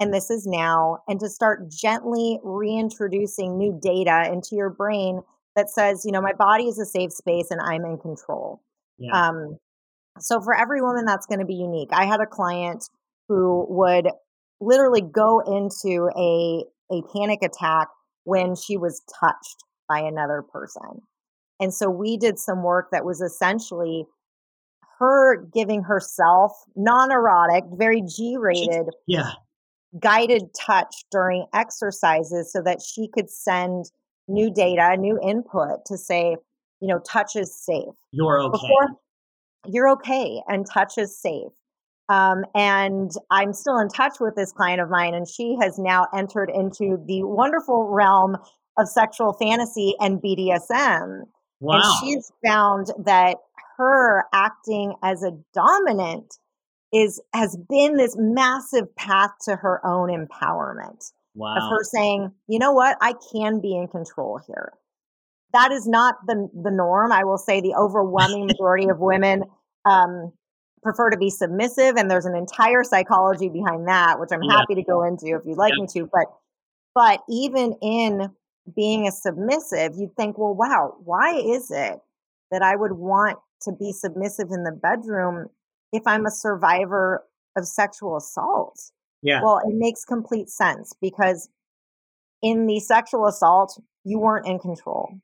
and 0.00 0.14
this 0.14 0.30
is 0.30 0.46
now, 0.46 1.00
and 1.06 1.20
to 1.20 1.28
start 1.28 1.70
gently 1.70 2.40
reintroducing 2.42 3.58
new 3.58 3.78
data 3.82 4.30
into 4.32 4.56
your 4.56 4.70
brain 4.70 5.20
that 5.56 5.68
says, 5.68 6.04
you 6.06 6.10
know, 6.10 6.22
my 6.22 6.32
body 6.32 6.64
is 6.64 6.78
a 6.78 6.86
safe 6.86 7.12
space 7.12 7.50
and 7.50 7.60
I'm 7.60 7.84
in 7.84 7.98
control. 7.98 8.62
Yeah. 8.98 9.12
Um, 9.12 9.58
so 10.18 10.40
for 10.40 10.56
every 10.56 10.80
woman, 10.80 11.04
that's 11.04 11.26
going 11.26 11.40
to 11.40 11.44
be 11.44 11.54
unique. 11.54 11.90
I 11.92 12.06
had 12.06 12.20
a 12.20 12.26
client 12.26 12.88
who 13.28 13.66
would 13.68 14.08
literally 14.60 15.00
go 15.02 15.40
into 15.40 16.10
a 16.16 16.64
a 16.92 17.02
panic 17.16 17.40
attack 17.42 17.88
when 18.24 18.54
she 18.54 18.76
was 18.76 19.02
touched 19.20 19.64
by 19.88 20.00
another 20.00 20.42
person. 20.42 21.02
And 21.60 21.72
so 21.74 21.90
we 21.90 22.16
did 22.16 22.38
some 22.38 22.62
work 22.62 22.88
that 22.90 23.04
was 23.04 23.20
essentially 23.20 24.06
her 24.98 25.44
giving 25.54 25.82
herself 25.82 26.52
non-erotic, 26.76 27.64
very 27.72 28.02
G-rated, 28.02 28.88
yeah, 29.06 29.32
guided 29.98 30.54
touch 30.54 31.04
during 31.10 31.46
exercises 31.54 32.52
so 32.52 32.62
that 32.62 32.80
she 32.82 33.08
could 33.08 33.30
send 33.30 33.86
new 34.28 34.52
data, 34.52 34.96
new 34.98 35.18
input 35.22 35.84
to 35.86 35.96
say, 35.96 36.36
you 36.80 36.88
know, 36.88 37.00
touch 37.00 37.34
is 37.34 37.54
safe. 37.54 37.94
You're 38.10 38.40
okay. 38.42 38.52
Before, 38.52 38.88
you're 39.66 39.90
okay, 39.90 40.42
and 40.48 40.66
touch 40.66 40.98
is 40.98 41.18
safe. 41.18 41.52
Um, 42.10 42.44
and 42.56 43.12
I'm 43.30 43.52
still 43.52 43.78
in 43.78 43.88
touch 43.88 44.14
with 44.18 44.34
this 44.34 44.50
client 44.50 44.80
of 44.80 44.90
mine, 44.90 45.14
and 45.14 45.28
she 45.28 45.56
has 45.62 45.78
now 45.78 46.06
entered 46.12 46.50
into 46.50 46.98
the 47.06 47.22
wonderful 47.22 47.88
realm 47.88 48.36
of 48.76 48.88
sexual 48.88 49.32
fantasy 49.34 49.94
and 50.00 50.20
BDSM. 50.20 51.22
Wow. 51.60 51.74
And 51.74 51.84
she's 52.00 52.32
found 52.44 52.88
that 53.04 53.36
her 53.76 54.24
acting 54.34 54.94
as 55.04 55.22
a 55.22 55.38
dominant 55.54 56.34
is 56.92 57.22
has 57.32 57.56
been 57.68 57.96
this 57.96 58.16
massive 58.18 58.94
path 58.96 59.30
to 59.42 59.54
her 59.54 59.80
own 59.86 60.08
empowerment. 60.08 61.12
wow. 61.36 61.54
of 61.56 61.62
her 61.70 61.84
saying, 61.84 62.32
you 62.48 62.58
know 62.58 62.72
what, 62.72 62.96
I 63.00 63.14
can 63.32 63.60
be 63.60 63.76
in 63.76 63.86
control 63.86 64.40
here. 64.48 64.72
That 65.52 65.70
is 65.70 65.86
not 65.86 66.16
the 66.26 66.48
the 66.60 66.72
norm. 66.72 67.12
I 67.12 67.22
will 67.22 67.38
say 67.38 67.60
the 67.60 67.76
overwhelming 67.78 68.46
majority 68.46 68.88
of 68.88 68.98
women 68.98 69.44
um, 69.84 70.32
prefer 70.82 71.10
to 71.10 71.16
be 71.16 71.30
submissive, 71.30 71.96
and 71.96 72.10
there's 72.10 72.26
an 72.26 72.34
entire 72.34 72.82
psychology 72.84 73.48
behind 73.48 73.86
that, 73.88 74.18
which 74.18 74.30
I'm 74.32 74.42
Yeah. 74.42 74.58
happy 74.58 74.74
to 74.76 74.82
go 74.82 75.02
into 75.02 75.36
if 75.36 75.44
you'd 75.44 75.58
like 75.58 75.74
Yeah. 75.76 75.82
me 75.82 75.86
to. 75.88 76.06
But 76.06 76.26
but 76.94 77.22
even 77.28 77.74
in 77.82 78.34
being 78.74 79.06
a 79.06 79.12
submissive, 79.12 79.94
you'd 79.96 80.16
think, 80.16 80.36
well, 80.38 80.54
wow, 80.54 80.96
why 81.04 81.34
is 81.34 81.70
it 81.70 82.00
that 82.50 82.62
I 82.62 82.74
would 82.76 82.92
want 82.92 83.38
to 83.62 83.72
be 83.72 83.92
submissive 83.92 84.50
in 84.50 84.64
the 84.64 84.72
bedroom 84.72 85.48
if 85.92 86.02
I'm 86.06 86.26
a 86.26 86.30
survivor 86.30 87.24
of 87.56 87.66
sexual 87.66 88.16
assault? 88.16 88.90
Yeah. 89.22 89.42
Well, 89.42 89.58
it 89.58 89.74
makes 89.74 90.04
complete 90.04 90.50
sense 90.50 90.92
because 91.00 91.48
in 92.42 92.66
the 92.66 92.80
sexual 92.80 93.26
assault, 93.26 93.78
you 94.04 94.18
weren't 94.18 94.46
in 94.46 94.58
control. 94.58 95.14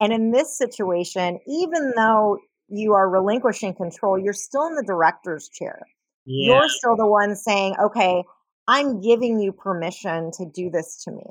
And 0.00 0.12
in 0.12 0.30
this 0.30 0.56
situation, 0.56 1.40
even 1.46 1.92
though 1.96 2.38
you 2.68 2.92
are 2.94 3.08
relinquishing 3.08 3.74
control, 3.74 4.18
you're 4.18 4.32
still 4.32 4.66
in 4.66 4.74
the 4.74 4.84
director's 4.84 5.48
chair. 5.48 5.80
yeah. 6.26 6.54
You're 6.54 6.68
still 6.68 6.96
the 6.96 7.06
one 7.06 7.34
saying, 7.36 7.74
okay, 7.82 8.22
I'm 8.66 9.00
giving 9.00 9.40
you 9.40 9.52
permission 9.52 10.30
to 10.32 10.44
do 10.46 10.70
this 10.70 11.02
to 11.04 11.10
me. 11.10 11.24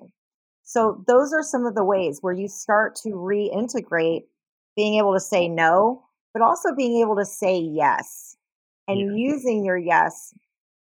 So, 0.63 1.03
those 1.08 1.32
are 1.34 1.44
some 1.44 1.65
of 1.65 1.75
the 1.75 1.84
ways 1.84 2.20
where 2.22 2.34
you 2.34 2.48
start 2.48 2.96
to 3.03 3.10
reintegrate 3.10 4.24
being 4.75 4.96
able 4.96 5.13
to 5.13 5.20
say 5.20 5.48
no, 5.48 6.03
but 6.34 6.41
also 6.41 6.75
being 6.75 7.00
able 7.01 7.15
to 7.15 7.25
say 7.25 7.58
yes 7.58 8.36
and 8.88 9.00
Yeah. 9.00 9.15
using 9.15 9.63
your 9.63 9.77
yes 9.77 10.34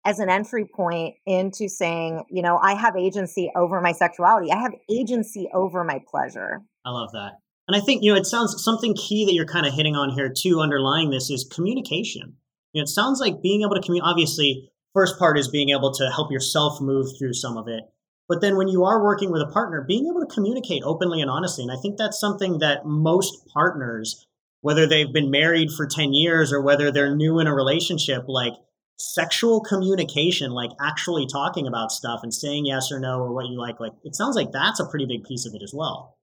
as 0.05 0.19
an 0.19 0.29
entry 0.29 0.65
point 0.65 1.15
into 1.25 1.69
saying, 1.69 2.25
you 2.29 2.41
know, 2.41 2.57
I 2.61 2.73
have 2.75 2.95
agency 2.97 3.49
over 3.55 3.79
my 3.81 3.93
sexuality, 3.93 4.51
I 4.51 4.57
have 4.57 4.73
agency 4.91 5.49
over 5.53 5.83
my 5.83 5.99
pleasure. 6.07 6.61
I 6.85 6.91
love 6.91 7.11
that. 7.13 7.39
And 7.67 7.77
I 7.77 7.79
think, 7.79 8.03
you 8.03 8.11
know, 8.11 8.17
it 8.17 8.25
sounds 8.25 8.61
something 8.63 8.93
key 8.93 9.25
that 9.25 9.33
you're 9.33 9.45
kind 9.45 9.65
of 9.65 9.73
hitting 9.73 9.95
on 9.95 10.09
here 10.09 10.29
too, 10.29 10.59
underlying 10.59 11.09
this 11.09 11.29
is 11.29 11.45
communication. 11.45 12.35
You 12.73 12.81
know, 12.81 12.83
it 12.83 12.89
sounds 12.89 13.19
like 13.19 13.41
being 13.41 13.61
able 13.61 13.75
to 13.75 13.81
communicate, 13.81 14.09
obviously, 14.09 14.69
first 14.93 15.17
part 15.17 15.37
is 15.37 15.47
being 15.47 15.69
able 15.69 15.93
to 15.93 16.09
help 16.09 16.31
yourself 16.31 16.81
move 16.81 17.07
through 17.17 17.33
some 17.33 17.57
of 17.57 17.67
it. 17.67 17.83
But 18.27 18.41
then 18.41 18.57
when 18.57 18.67
you 18.67 18.83
are 18.85 19.03
working 19.03 19.31
with 19.31 19.41
a 19.41 19.51
partner, 19.51 19.85
being 19.87 20.07
able 20.07 20.25
to 20.25 20.33
communicate 20.33 20.83
openly 20.83 21.21
and 21.21 21.29
honestly. 21.29 21.63
And 21.63 21.71
I 21.71 21.81
think 21.81 21.97
that's 21.97 22.19
something 22.19 22.59
that 22.59 22.85
most 22.85 23.47
partners, 23.47 24.25
whether 24.61 24.87
they've 24.87 25.11
been 25.11 25.29
married 25.29 25.71
for 25.71 25.85
10 25.85 26.13
years 26.13 26.51
or 26.51 26.61
whether 26.61 26.91
they're 26.91 27.15
new 27.15 27.39
in 27.39 27.47
a 27.47 27.55
relationship, 27.55 28.25
like 28.27 28.53
sexual 28.97 29.61
communication, 29.61 30.51
like 30.51 30.71
actually 30.81 31.27
talking 31.27 31.67
about 31.67 31.91
stuff 31.91 32.21
and 32.23 32.33
saying 32.33 32.65
yes 32.65 32.91
or 32.91 32.99
no 32.99 33.19
or 33.19 33.33
what 33.33 33.47
you 33.47 33.59
like, 33.59 33.79
like 33.79 33.93
it 34.03 34.15
sounds 34.15 34.35
like 34.35 34.51
that's 34.51 34.79
a 34.79 34.85
pretty 34.85 35.05
big 35.05 35.23
piece 35.23 35.45
of 35.45 35.53
it 35.53 35.61
as 35.63 35.73
well. 35.73 36.17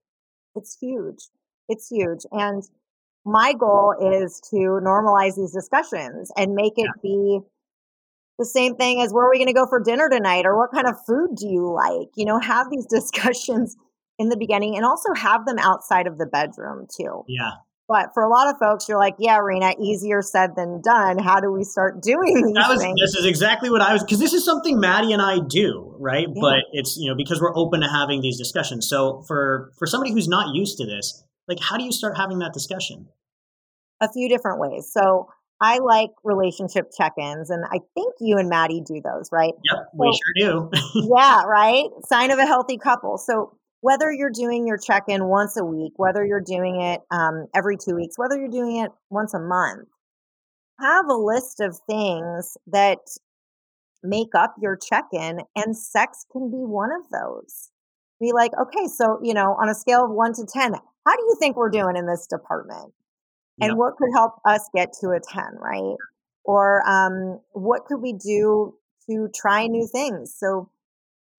It's 0.55 0.77
huge. 0.79 1.29
It's 1.69 1.87
huge. 1.89 2.25
And 2.31 2.63
my 3.25 3.53
goal 3.53 3.95
is 4.21 4.41
to 4.49 4.79
normalize 4.83 5.35
these 5.35 5.53
discussions 5.53 6.31
and 6.35 6.53
make 6.53 6.73
it 6.77 6.89
be 7.01 7.39
the 8.39 8.45
same 8.45 8.75
thing 8.75 9.01
as 9.01 9.13
where 9.13 9.25
are 9.25 9.29
we 9.29 9.37
going 9.37 9.47
to 9.47 9.53
go 9.53 9.67
for 9.67 9.79
dinner 9.79 10.09
tonight 10.09 10.45
or 10.45 10.57
what 10.57 10.71
kind 10.73 10.87
of 10.87 10.95
food 11.05 11.35
do 11.35 11.47
you 11.47 11.71
like? 11.71 12.09
You 12.15 12.25
know, 12.25 12.39
have 12.39 12.69
these 12.71 12.85
discussions 12.89 13.75
in 14.17 14.29
the 14.29 14.37
beginning 14.37 14.75
and 14.75 14.85
also 14.85 15.13
have 15.15 15.45
them 15.45 15.59
outside 15.59 16.07
of 16.07 16.17
the 16.17 16.25
bedroom 16.25 16.87
too. 16.95 17.23
Yeah. 17.27 17.51
But 17.91 18.13
for 18.13 18.23
a 18.23 18.29
lot 18.29 18.47
of 18.49 18.57
folks, 18.57 18.87
you're 18.87 18.97
like, 18.97 19.15
yeah, 19.19 19.37
Rena, 19.39 19.73
easier 19.81 20.21
said 20.21 20.55
than 20.55 20.81
done. 20.81 21.17
How 21.19 21.41
do 21.41 21.51
we 21.51 21.65
start 21.65 22.01
doing 22.01 22.35
these 22.35 22.53
That 22.53 22.69
was 22.69 22.81
things? 22.81 22.97
this 23.01 23.15
is 23.15 23.25
exactly 23.25 23.69
what 23.69 23.81
I 23.81 23.91
was 23.91 24.01
because 24.01 24.19
this 24.19 24.31
is 24.31 24.45
something 24.45 24.79
Maddie 24.79 25.11
and 25.11 25.21
I 25.21 25.39
do, 25.39 25.93
right? 25.99 26.27
Yeah. 26.33 26.39
But 26.41 26.59
it's 26.71 26.95
you 26.97 27.09
know 27.09 27.15
because 27.17 27.41
we're 27.41 27.55
open 27.57 27.81
to 27.81 27.89
having 27.89 28.21
these 28.21 28.37
discussions. 28.37 28.87
So 28.87 29.23
for 29.27 29.71
for 29.77 29.85
somebody 29.85 30.13
who's 30.13 30.29
not 30.29 30.55
used 30.55 30.77
to 30.77 30.85
this, 30.85 31.21
like 31.49 31.59
how 31.59 31.75
do 31.77 31.83
you 31.83 31.91
start 31.91 32.15
having 32.17 32.39
that 32.39 32.53
discussion? 32.53 33.07
a 34.03 34.09
few 34.11 34.27
different 34.29 34.59
ways. 34.59 34.89
So 34.91 35.27
I 35.61 35.77
like 35.77 36.09
relationship 36.23 36.87
check-ins, 36.97 37.51
and 37.51 37.63
I 37.65 37.77
think 37.93 38.15
you 38.19 38.37
and 38.39 38.49
Maddie 38.49 38.81
do 38.81 38.99
those, 39.03 39.29
right? 39.31 39.53
Yep, 39.71 39.77
we 39.93 40.07
So- 40.07 40.17
sure 40.41 40.69
do. 40.71 40.71
yeah, 41.15 41.43
right? 41.43 41.85
Sign 42.07 42.31
of 42.31 42.39
a 42.39 42.47
healthy 42.47 42.79
couple. 42.79 43.19
So 43.19 43.55
whether 43.81 44.11
you're 44.11 44.31
doing 44.31 44.67
your 44.67 44.77
check-in 44.77 45.25
once 45.25 45.57
a 45.57 45.65
week, 45.65 45.93
whether 45.97 46.25
you're 46.25 46.43
doing 46.45 46.81
it 46.81 47.01
um, 47.11 47.47
every 47.55 47.77
two 47.77 47.95
weeks, 47.95 48.17
whether 48.17 48.37
you're 48.37 48.49
doing 48.49 48.77
it 48.77 48.91
once 49.09 49.33
a 49.33 49.39
month, 49.39 49.87
have 50.79 51.05
a 51.07 51.13
list 51.13 51.59
of 51.59 51.77
things 51.89 52.57
that 52.67 52.99
make 54.03 54.33
up 54.35 54.55
your 54.59 54.77
check-in, 54.77 55.41
and 55.55 55.77
sex 55.77 56.25
can 56.31 56.49
be 56.49 56.57
one 56.57 56.89
of 56.91 57.09
those. 57.11 57.69
Be 58.19 58.31
like, 58.33 58.51
okay, 58.59 58.87
so 58.87 59.19
you 59.23 59.33
know, 59.33 59.55
on 59.61 59.69
a 59.69 59.75
scale 59.75 60.05
of 60.05 60.11
one 60.11 60.33
to 60.33 60.45
ten, 60.45 60.73
how 60.73 61.15
do 61.15 61.23
you 61.23 61.35
think 61.39 61.55
we're 61.55 61.69
doing 61.69 61.95
in 61.97 62.05
this 62.07 62.27
department? 62.27 62.93
and 63.61 63.69
Yep. 63.71 63.77
what 63.77 63.97
could 63.97 64.09
help 64.13 64.33
us 64.45 64.69
get 64.75 64.93
to 65.01 65.09
a 65.09 65.19
10 65.19 65.43
right 65.59 65.95
or 66.43 66.87
um, 66.89 67.39
what 67.53 67.85
could 67.85 68.01
we 68.01 68.13
do 68.13 68.73
to 69.09 69.29
try 69.35 69.67
new 69.67 69.87
things 69.87 70.33
so 70.35 70.69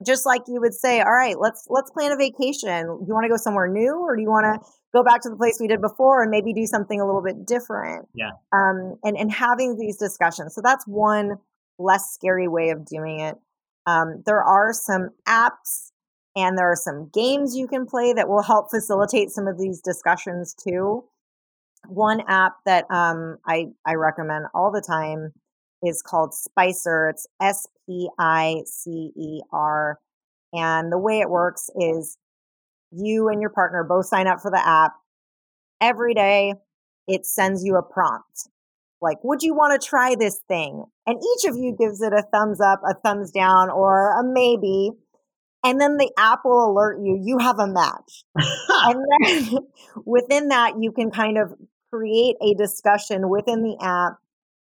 just 0.04 0.26
like 0.26 0.42
you 0.46 0.60
would 0.60 0.74
say 0.74 1.00
all 1.00 1.12
right 1.12 1.38
let's 1.38 1.66
let's 1.68 1.90
plan 1.90 2.12
a 2.12 2.16
vacation. 2.16 2.86
You 3.06 3.14
want 3.14 3.24
to 3.24 3.28
go 3.28 3.36
somewhere 3.36 3.68
new 3.68 3.94
or 3.94 4.16
do 4.16 4.22
you 4.22 4.30
want 4.30 4.44
to 4.44 4.68
go 4.92 5.02
back 5.02 5.22
to 5.22 5.30
the 5.30 5.36
place 5.36 5.58
we 5.60 5.68
did 5.68 5.80
before 5.80 6.22
and 6.22 6.30
maybe 6.30 6.52
do 6.52 6.66
something 6.66 7.00
a 7.00 7.06
little 7.06 7.22
bit 7.22 7.46
different? 7.46 8.08
Yeah. 8.14 8.30
um, 8.52 8.96
and 9.04 9.16
and 9.16 9.32
having 9.32 9.76
these 9.78 9.96
discussions. 9.96 10.54
So 10.54 10.60
that's 10.62 10.86
one 10.86 11.38
less 11.78 12.12
scary 12.12 12.48
way 12.48 12.70
of 12.70 12.84
doing 12.86 13.20
it. 13.20 13.36
Um, 13.86 14.22
there 14.26 14.42
are 14.42 14.72
some 14.72 15.10
apps 15.26 15.90
and 16.36 16.56
there 16.56 16.70
are 16.70 16.76
some 16.76 17.10
games 17.12 17.56
you 17.56 17.68
can 17.68 17.86
play 17.86 18.12
that 18.12 18.28
will 18.28 18.42
help 18.42 18.70
facilitate 18.70 19.30
some 19.30 19.46
of 19.46 19.58
these 19.58 19.80
discussions 19.80 20.54
too. 20.54 21.04
One 21.88 22.22
app 22.28 22.52
that 22.64 22.84
um, 22.90 23.38
I 23.46 23.66
I 23.84 23.94
recommend 23.94 24.46
all 24.54 24.70
the 24.70 24.80
time 24.80 25.32
is 25.82 26.02
called 26.02 26.34
Spicer. 26.34 27.08
It's 27.10 27.26
S 27.40 27.66
P 27.86 28.08
I 28.18 28.62
C 28.66 29.12
E 29.16 29.40
R, 29.52 29.98
and 30.52 30.92
the 30.92 30.98
way 30.98 31.20
it 31.20 31.30
works 31.30 31.70
is 31.76 32.18
you 32.92 33.28
and 33.28 33.40
your 33.40 33.50
partner 33.50 33.84
both 33.84 34.06
sign 34.06 34.26
up 34.26 34.40
for 34.40 34.50
the 34.50 34.64
app. 34.66 34.92
Every 35.80 36.14
day, 36.14 36.54
it 37.08 37.26
sends 37.26 37.64
you 37.64 37.76
a 37.76 37.82
prompt 37.82 38.48
like, 39.00 39.18
"Would 39.24 39.42
you 39.42 39.54
want 39.54 39.80
to 39.80 39.86
try 39.86 40.14
this 40.14 40.40
thing?" 40.48 40.84
And 41.06 41.18
each 41.18 41.50
of 41.50 41.56
you 41.56 41.76
gives 41.78 42.00
it 42.00 42.12
a 42.12 42.22
thumbs 42.22 42.60
up, 42.60 42.80
a 42.88 42.94
thumbs 42.94 43.32
down, 43.32 43.70
or 43.70 44.10
a 44.18 44.24
maybe. 44.24 44.92
And 45.64 45.80
then 45.80 45.96
the 45.96 46.10
app 46.18 46.40
will 46.44 46.70
alert 46.70 46.98
you 47.00 47.18
you 47.22 47.38
have 47.38 47.58
a 47.58 47.66
match 47.66 48.24
and 48.36 49.00
then 49.24 49.58
within 50.04 50.48
that 50.48 50.74
you 50.80 50.92
can 50.92 51.10
kind 51.10 51.38
of 51.38 51.52
create 51.92 52.36
a 52.42 52.54
discussion 52.54 53.28
within 53.28 53.62
the 53.62 53.76
app 53.80 54.14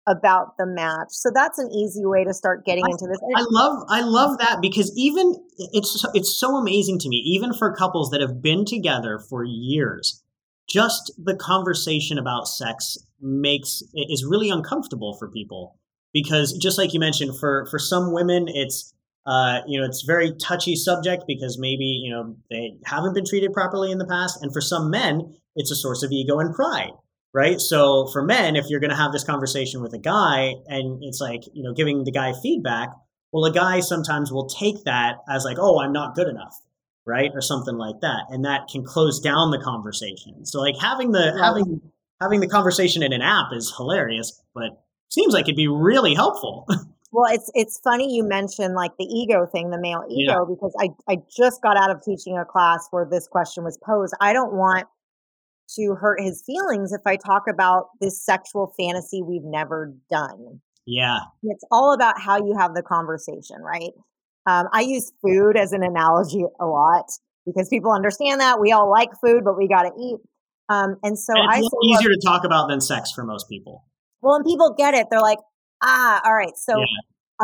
about 0.07 0.57
the 0.57 0.65
match. 0.65 1.09
So 1.09 1.29
that's 1.33 1.59
an 1.59 1.69
easy 1.71 2.05
way 2.05 2.23
to 2.23 2.33
start 2.33 2.65
getting 2.65 2.85
I- 2.85 2.91
into 2.91 3.07
this. 3.07 3.19
I 3.35 3.45
love 3.49 3.83
I 3.89 4.01
love 4.01 4.37
that 4.39 4.59
because 4.61 4.91
even 4.97 5.35
it's 5.57 6.01
so- 6.01 6.11
it's 6.13 6.39
so 6.39 6.55
amazing 6.55 6.99
to 6.99 7.09
me 7.09 7.17
even 7.17 7.53
for 7.53 7.73
couples 7.73 8.09
that 8.11 8.21
have 8.21 8.41
been 8.41 8.65
together 8.65 9.19
for 9.19 9.43
years 9.43 10.23
just 10.67 11.11
the 11.17 11.35
conversation 11.35 12.17
about 12.17 12.47
sex 12.47 12.97
makes 13.21 13.83
is 13.93 14.25
really 14.25 14.49
uncomfortable 14.49 15.15
for 15.17 15.29
people. 15.29 15.79
Because 16.13 16.53
just 16.53 16.77
like 16.77 16.93
you 16.93 16.99
mentioned 16.99 17.37
for 17.39 17.67
for 17.69 17.79
some 17.79 18.11
women 18.11 18.45
it's 18.47 18.93
uh, 19.25 19.59
you 19.67 19.79
know 19.79 19.85
it's 19.85 20.03
very 20.03 20.33
touchy 20.35 20.75
subject 20.75 21.23
because 21.27 21.57
maybe 21.59 21.85
you 21.85 22.11
know 22.11 22.35
they 22.49 22.77
haven't 22.85 23.13
been 23.13 23.25
treated 23.25 23.53
properly 23.53 23.91
in 23.91 23.97
the 23.97 24.05
past. 24.05 24.41
And 24.41 24.51
for 24.51 24.61
some 24.61 24.89
men 24.89 25.35
it's 25.55 25.71
a 25.71 25.75
source 25.75 26.03
of 26.03 26.11
ego 26.11 26.39
and 26.39 26.53
pride 26.53 26.91
right? 27.37 27.59
So 27.61 28.07
for 28.13 28.21
men 28.23 28.55
if 28.55 28.65
you're 28.69 28.79
going 28.85 28.95
to 28.97 29.01
have 29.03 29.11
this 29.13 29.23
conversation 29.23 29.81
with 29.83 29.93
a 29.93 29.99
guy 30.15 30.37
and 30.67 30.85
it's 31.07 31.21
like 31.21 31.41
you 31.53 31.63
know 31.63 31.73
giving 31.73 32.03
the 32.03 32.11
guy 32.21 32.33
feedback 32.43 32.89
well 33.31 33.45
a 33.45 33.51
guy 33.51 33.79
sometimes 33.81 34.31
will 34.31 34.47
take 34.61 34.83
that 34.85 35.13
as 35.35 35.43
like 35.49 35.57
oh 35.59 35.75
i'm 35.83 35.93
not 35.93 36.15
good 36.15 36.27
enough 36.35 36.55
right? 37.15 37.31
Or 37.33 37.41
something 37.41 37.77
like 37.77 38.01
that 38.01 38.23
and 38.31 38.43
that 38.43 38.67
can 38.71 38.83
close 38.83 39.21
down 39.21 39.51
the 39.51 39.61
conversation. 39.71 40.45
So 40.45 40.59
like 40.59 40.75
having 40.89 41.11
the 41.13 41.25
Right. 41.35 41.45
having 41.47 41.81
having 42.19 42.39
the 42.41 42.49
conversation 42.57 43.01
in 43.07 43.13
an 43.13 43.21
app 43.21 43.47
is 43.53 43.73
hilarious 43.77 44.29
but 44.53 44.71
seems 45.09 45.33
like 45.33 45.45
it'd 45.45 45.55
be 45.55 45.69
really 45.69 46.13
helpful. 46.15 46.65
Well 47.13 47.31
it's 47.33 47.49
it's 47.53 47.79
funny 47.81 48.13
you 48.13 48.23
mentioned 48.27 48.73
like 48.75 48.91
the 48.99 49.05
ego 49.05 49.45
thing 49.53 49.69
the 49.69 49.79
male 49.79 50.03
ego 50.09 50.33
Yeah. 50.39 50.45
because 50.53 50.73
i 50.83 50.87
i 51.11 51.15
just 51.41 51.61
got 51.61 51.77
out 51.77 51.89
of 51.89 52.03
teaching 52.03 52.37
a 52.37 52.43
class 52.43 52.81
where 52.91 53.05
this 53.09 53.25
question 53.29 53.63
was 53.63 53.77
posed. 53.89 54.13
I 54.19 54.33
don't 54.33 54.53
want 54.53 54.85
to 55.75 55.95
hurt 55.95 56.19
his 56.21 56.43
feelings 56.45 56.91
if 56.93 57.01
i 57.05 57.15
talk 57.15 57.43
about 57.49 57.87
this 58.01 58.23
sexual 58.23 58.73
fantasy 58.79 59.21
we've 59.21 59.43
never 59.43 59.93
done 60.09 60.61
yeah 60.85 61.19
It's 61.43 61.63
all 61.71 61.93
about 61.93 62.19
how 62.19 62.37
you 62.37 62.55
have 62.57 62.73
the 62.73 62.81
conversation, 62.81 63.61
right? 63.61 63.91
Um, 64.45 64.67
I 64.71 64.81
use 64.81 65.11
food 65.21 65.57
as 65.57 65.73
an 65.73 65.83
analogy 65.83 66.43
a 66.59 66.65
lot 66.65 67.05
because 67.45 67.67
people 67.69 67.91
understand 67.91 68.39
that 68.41 68.59
we 68.61 68.71
all 68.71 68.89
like 68.89 69.09
food, 69.23 69.43
but 69.43 69.57
we 69.57 69.67
got 69.67 69.83
to 69.83 69.91
eat. 69.99 70.17
Um, 70.69 70.95
and 71.03 71.19
so 71.19 71.33
And 71.37 71.49
I 71.51 71.57
it's 71.59 71.69
little 71.73 71.93
easier 71.93 72.09
to 72.09 72.21
talk 72.25 72.45
about 72.45 72.69
than 72.69 72.79
sex 72.81 73.11
for 73.11 73.23
most 73.23 73.49
people 73.49 73.83
well, 74.21 74.35
and 74.35 74.45
people 74.45 74.73
get 74.77 74.93
it. 74.93 75.07
They're 75.09 75.21
like, 75.21 75.39
ah, 75.83 76.21
all 76.25 76.33
right. 76.33 76.55
So 76.57 76.79
Yeah. 76.79 76.85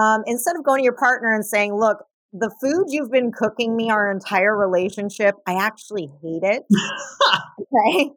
um, 0.01 0.23
instead 0.25 0.55
of 0.55 0.63
going 0.63 0.79
to 0.79 0.83
your 0.83 0.95
partner 0.95 1.33
and 1.33 1.45
saying, 1.45 1.73
look, 1.73 1.97
the 2.33 2.53
food 2.59 2.85
you've 2.89 3.11
been 3.11 3.31
cooking 3.31 3.75
me 3.75 3.91
our 3.91 4.11
entire 4.11 4.57
relationship, 4.57 5.35
I 5.47 5.53
actually 5.63 6.09
hate 6.21 6.43
it. 6.43 6.63
okay. 7.61 8.09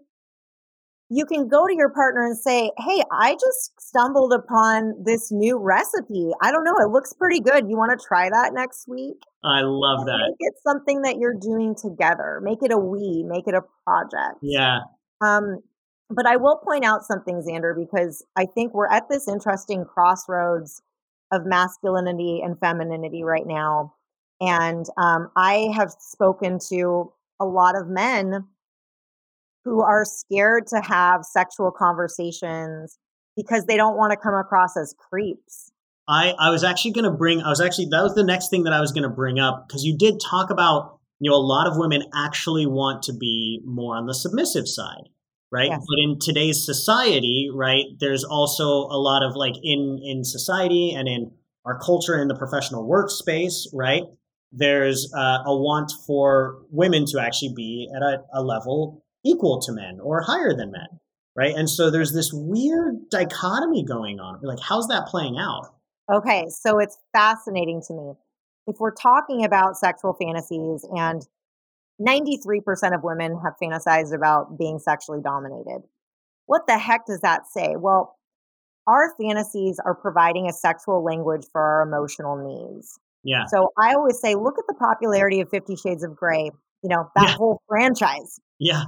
You 1.08 1.24
can 1.24 1.46
go 1.46 1.66
to 1.66 1.74
your 1.76 1.90
partner 1.90 2.24
and 2.24 2.36
say, 2.36 2.72
Hey, 2.78 3.02
I 3.12 3.34
just 3.34 3.72
stumbled 3.78 4.32
upon 4.32 4.94
this 5.04 5.30
new 5.30 5.58
recipe. 5.58 6.30
I 6.42 6.50
don't 6.50 6.64
know. 6.64 6.74
It 6.80 6.90
looks 6.90 7.12
pretty 7.12 7.40
good. 7.40 7.68
You 7.68 7.76
want 7.76 7.96
to 7.96 8.04
try 8.04 8.28
that 8.28 8.52
next 8.54 8.88
week? 8.88 9.18
I 9.44 9.60
love 9.62 10.06
that. 10.06 10.18
Make 10.26 10.36
it 10.40 10.54
something 10.66 11.02
that 11.02 11.18
you're 11.18 11.38
doing 11.38 11.76
together. 11.80 12.40
Make 12.42 12.62
it 12.62 12.72
a 12.72 12.78
we, 12.78 13.24
make 13.28 13.46
it 13.46 13.54
a 13.54 13.62
project. 13.84 14.38
Yeah. 14.42 14.78
Um, 15.20 15.60
but 16.10 16.26
I 16.26 16.36
will 16.36 16.56
point 16.56 16.84
out 16.84 17.04
something, 17.04 17.42
Xander, 17.46 17.74
because 17.76 18.24
I 18.36 18.46
think 18.46 18.74
we're 18.74 18.90
at 18.90 19.08
this 19.08 19.28
interesting 19.28 19.84
crossroads 19.84 20.82
of 21.32 21.42
masculinity 21.44 22.40
and 22.44 22.58
femininity 22.58 23.22
right 23.24 23.46
now. 23.46 23.94
And 24.40 24.86
um, 24.96 25.30
I 25.36 25.72
have 25.74 25.92
spoken 25.98 26.58
to 26.70 27.12
a 27.40 27.44
lot 27.44 27.76
of 27.76 27.88
men 27.88 28.46
who 29.64 29.80
are 29.80 30.04
scared 30.04 30.66
to 30.68 30.80
have 30.80 31.24
sexual 31.24 31.70
conversations 31.70 32.98
because 33.36 33.64
they 33.64 33.76
don't 33.76 33.96
want 33.96 34.12
to 34.12 34.16
come 34.16 34.34
across 34.34 34.76
as 34.76 34.94
creeps. 34.98 35.72
I, 36.08 36.34
I 36.38 36.50
was 36.50 36.62
actually 36.62 36.92
going 36.92 37.04
to 37.04 37.10
bring, 37.10 37.42
I 37.42 37.48
was 37.48 37.60
actually, 37.60 37.86
that 37.86 38.02
was 38.02 38.14
the 38.14 38.24
next 38.24 38.48
thing 38.48 38.64
that 38.64 38.72
I 38.72 38.80
was 38.80 38.92
going 38.92 39.02
to 39.02 39.08
bring 39.08 39.40
up 39.40 39.66
because 39.66 39.84
you 39.84 39.96
did 39.96 40.20
talk 40.20 40.50
about, 40.50 41.00
you 41.18 41.30
know, 41.30 41.36
a 41.36 41.38
lot 41.38 41.66
of 41.66 41.76
women 41.76 42.04
actually 42.14 42.66
want 42.66 43.02
to 43.04 43.12
be 43.12 43.60
more 43.64 43.96
on 43.96 44.06
the 44.06 44.14
submissive 44.14 44.68
side 44.68 45.08
right 45.50 45.68
yes. 45.70 45.84
but 45.88 45.98
in 46.02 46.18
today's 46.18 46.64
society 46.64 47.48
right 47.52 47.84
there's 48.00 48.24
also 48.24 48.64
a 48.64 48.98
lot 48.98 49.22
of 49.22 49.36
like 49.36 49.54
in 49.62 50.00
in 50.02 50.24
society 50.24 50.92
and 50.92 51.08
in 51.08 51.30
our 51.64 51.78
culture 51.78 52.20
in 52.20 52.28
the 52.28 52.34
professional 52.34 52.88
workspace 52.88 53.66
right 53.72 54.02
there's 54.52 55.12
uh, 55.14 55.42
a 55.44 55.56
want 55.56 55.92
for 56.06 56.62
women 56.70 57.04
to 57.06 57.20
actually 57.20 57.52
be 57.54 57.88
at 57.94 58.02
a, 58.02 58.22
a 58.32 58.42
level 58.42 59.04
equal 59.24 59.60
to 59.60 59.72
men 59.72 59.98
or 60.02 60.22
higher 60.22 60.54
than 60.54 60.70
men 60.70 60.86
right 61.34 61.54
and 61.54 61.68
so 61.68 61.90
there's 61.90 62.12
this 62.12 62.30
weird 62.32 63.08
dichotomy 63.10 63.84
going 63.84 64.20
on 64.20 64.38
like 64.42 64.60
how's 64.60 64.86
that 64.88 65.06
playing 65.06 65.36
out 65.38 65.74
okay 66.12 66.46
so 66.48 66.78
it's 66.78 66.98
fascinating 67.12 67.82
to 67.86 67.94
me 67.94 68.12
if 68.66 68.76
we're 68.80 68.94
talking 68.94 69.44
about 69.44 69.76
sexual 69.76 70.12
fantasies 70.12 70.84
and 70.90 71.26
93% 72.00 72.94
of 72.94 73.02
women 73.02 73.40
have 73.42 73.54
fantasized 73.62 74.14
about 74.14 74.58
being 74.58 74.78
sexually 74.78 75.20
dominated. 75.22 75.82
What 76.46 76.66
the 76.66 76.78
heck 76.78 77.06
does 77.06 77.20
that 77.20 77.46
say? 77.48 77.76
Well, 77.76 78.16
our 78.86 79.14
fantasies 79.20 79.80
are 79.84 79.94
providing 79.94 80.48
a 80.48 80.52
sexual 80.52 81.02
language 81.02 81.46
for 81.50 81.60
our 81.60 81.82
emotional 81.82 82.36
needs. 82.36 82.98
Yeah. 83.26 83.44
So 83.46 83.72
I 83.76 83.92
always 83.94 84.20
say, 84.20 84.36
look 84.36 84.54
at 84.56 84.64
the 84.68 84.74
popularity 84.74 85.40
of 85.40 85.50
Fifty 85.50 85.74
Shades 85.74 86.04
of 86.04 86.14
Grey, 86.14 86.50
you 86.82 86.88
know, 86.88 87.10
that 87.16 87.30
yeah. 87.30 87.34
whole 87.34 87.60
franchise. 87.68 88.40
Yeah. 88.58 88.84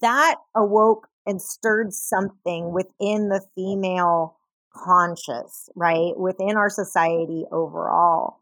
That 0.00 0.36
awoke 0.54 1.08
and 1.26 1.42
stirred 1.42 1.92
something 1.92 2.72
within 2.72 3.28
the 3.28 3.44
female 3.56 4.36
conscious, 4.72 5.68
right? 5.74 6.16
Within 6.16 6.56
our 6.56 6.70
society 6.70 7.44
overall. 7.50 8.40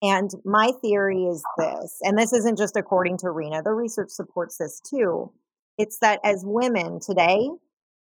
And 0.00 0.30
my 0.44 0.72
theory 0.80 1.24
is 1.24 1.44
this, 1.58 1.98
and 2.02 2.18
this 2.18 2.32
isn't 2.32 2.58
just 2.58 2.76
according 2.76 3.18
to 3.18 3.30
Rena, 3.30 3.62
the 3.62 3.72
research 3.72 4.08
supports 4.10 4.56
this 4.58 4.80
too. 4.80 5.30
It's 5.78 5.98
that 5.98 6.18
as 6.24 6.44
women 6.44 6.98
today, 6.98 7.48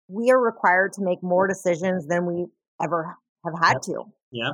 we 0.08 0.30
are 0.30 0.40
required 0.40 0.92
to 0.94 1.02
make 1.02 1.22
more 1.22 1.46
decisions 1.46 2.06
than 2.06 2.26
we 2.26 2.46
ever 2.82 3.16
have 3.44 3.54
had 3.58 3.74
yep. 3.74 3.82
to. 3.82 4.04
Yeah. 4.32 4.52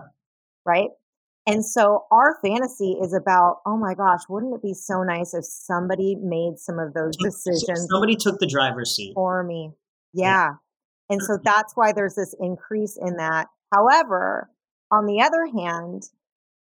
Right. 0.66 0.90
And 1.47 1.65
so 1.65 2.05
our 2.11 2.39
fantasy 2.43 2.97
is 3.03 3.13
about, 3.13 3.59
oh 3.67 3.77
my 3.77 3.95
gosh, 3.95 4.21
wouldn't 4.29 4.55
it 4.55 4.63
be 4.63 4.73
so 4.73 5.03
nice 5.03 5.35
if 5.35 5.45
somebody 5.45 6.17
made 6.17 6.59
some 6.59 6.79
of 6.79 6.95
those 6.95 7.17
decisions? 7.17 7.87
Somebody 7.91 8.17
took 8.17 8.39
the 8.39 8.47
driver's 8.47 8.97
seat 8.97 9.13
for 9.15 9.45
me. 9.45 9.73
Yeah. 10.15 10.25
yeah. 10.25 10.50
And 11.11 11.21
so 11.23 11.35
mm-hmm. 11.35 11.43
that's 11.45 11.75
why 11.75 11.93
there's 11.93 12.15
this 12.15 12.35
increase 12.41 12.97
in 12.97 13.19
that. 13.19 13.49
However, 13.75 14.50
on 14.91 15.04
the 15.04 15.21
other 15.21 15.47
hand, 15.47 16.04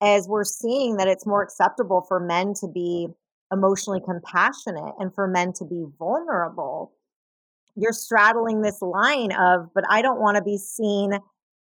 as 0.02 0.26
we're 0.26 0.44
seeing 0.44 0.96
that 0.96 1.06
it's 1.06 1.26
more 1.26 1.42
acceptable 1.42 2.04
for 2.08 2.18
men 2.18 2.54
to 2.60 2.66
be 2.66 3.06
emotionally 3.52 4.00
compassionate 4.04 4.94
and 4.98 5.14
for 5.14 5.28
men 5.28 5.52
to 5.52 5.64
be 5.64 5.84
vulnerable, 5.96 6.92
you're 7.76 7.92
straddling 7.92 8.62
this 8.62 8.82
line 8.82 9.30
of, 9.32 9.68
but 9.74 9.84
I 9.88 10.02
don't 10.02 10.20
want 10.20 10.38
to 10.38 10.42
be 10.42 10.58
seen 10.58 11.12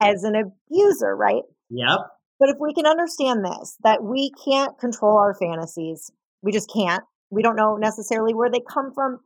as 0.02 0.24
an 0.24 0.34
abuser, 0.34 1.14
right? 1.14 1.42
Yep. 1.70 1.98
But 2.38 2.50
if 2.50 2.56
we 2.60 2.74
can 2.74 2.86
understand 2.86 3.44
this, 3.44 3.76
that 3.82 4.02
we 4.02 4.30
can't 4.44 4.78
control 4.78 5.18
our 5.18 5.34
fantasies, 5.34 6.10
we 6.42 6.52
just 6.52 6.70
can't. 6.72 7.02
We 7.30 7.42
don't 7.42 7.56
know 7.56 7.76
necessarily 7.76 8.34
where 8.34 8.50
they 8.50 8.60
come 8.60 8.92
from, 8.94 9.20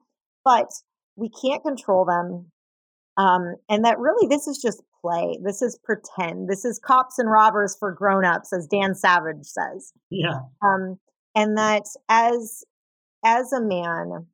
but 0.44 0.70
we 1.16 1.28
can't 1.28 1.62
control 1.62 2.04
them. 2.04 2.50
Um, 3.16 3.56
and 3.68 3.84
that 3.84 3.98
really, 3.98 4.26
this 4.28 4.46
is 4.46 4.58
just 4.62 4.82
play. 5.00 5.38
This 5.44 5.60
is 5.60 5.78
pretend. 5.82 6.48
This 6.48 6.64
is 6.64 6.78
cops 6.78 7.18
and 7.18 7.30
robbers 7.30 7.76
for 7.78 7.92
grown-ups, 7.92 8.52
as 8.52 8.66
Dan 8.66 8.94
Savage 8.94 9.44
says. 9.44 9.92
Yeah. 10.10 10.40
Um, 10.62 10.98
and 11.34 11.56
that 11.58 11.82
as 12.08 12.64
as 13.24 13.52
a 13.52 13.60
man, 13.60 14.26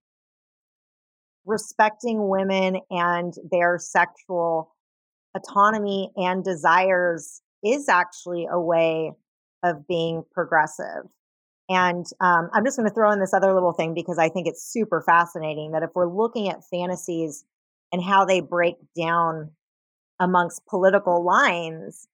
respecting 1.44 2.28
women 2.28 2.80
and 2.90 3.34
their 3.50 3.78
sexual 3.78 4.74
autonomy 5.34 6.12
and 6.16 6.44
desires 6.44 7.42
is 7.74 7.88
actually 7.88 8.46
a 8.50 8.60
way 8.60 9.12
of 9.62 9.86
being 9.86 10.24
progressive. 10.32 11.04
And 11.68 12.06
um, 12.20 12.48
I'm 12.52 12.64
just 12.64 12.76
going 12.76 12.88
to 12.88 12.94
throw 12.94 13.10
in 13.10 13.18
this 13.18 13.34
other 13.34 13.52
little 13.52 13.72
thing 13.72 13.92
because 13.94 14.18
I 14.18 14.28
think 14.28 14.46
it's 14.46 14.62
super 14.62 15.02
fascinating 15.02 15.72
that 15.72 15.82
if 15.82 15.90
we're 15.94 16.12
looking 16.12 16.48
at 16.48 16.64
fantasies 16.64 17.44
and 17.92 18.02
how 18.02 18.24
they 18.24 18.40
break 18.40 18.76
down 18.96 19.50
amongst 20.20 20.66
political 20.66 21.24
lines 21.24 22.06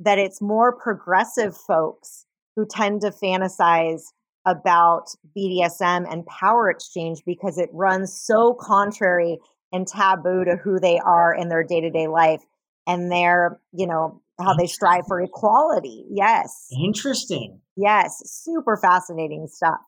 that 0.00 0.18
it's 0.18 0.40
more 0.40 0.76
progressive 0.76 1.56
folks 1.56 2.26
who 2.56 2.66
tend 2.66 3.00
to 3.00 3.10
fantasize 3.10 4.02
about 4.46 5.14
BDSM 5.36 6.10
and 6.10 6.26
power 6.26 6.68
exchange 6.70 7.22
because 7.24 7.58
it 7.58 7.70
runs 7.72 8.12
so 8.12 8.54
contrary 8.54 9.38
and 9.72 9.86
taboo 9.86 10.44
to 10.44 10.56
who 10.56 10.80
they 10.80 10.98
are 10.98 11.34
in 11.34 11.48
their 11.48 11.62
day-to-day 11.62 12.08
life 12.08 12.42
and 12.86 13.10
their, 13.10 13.60
you 13.72 13.86
know, 13.86 14.20
how 14.42 14.54
they 14.54 14.66
strive 14.66 15.06
for 15.06 15.20
equality. 15.20 16.04
Yes. 16.10 16.68
Interesting. 16.84 17.60
Yes, 17.76 18.22
super 18.24 18.76
fascinating 18.76 19.46
stuff. 19.48 19.80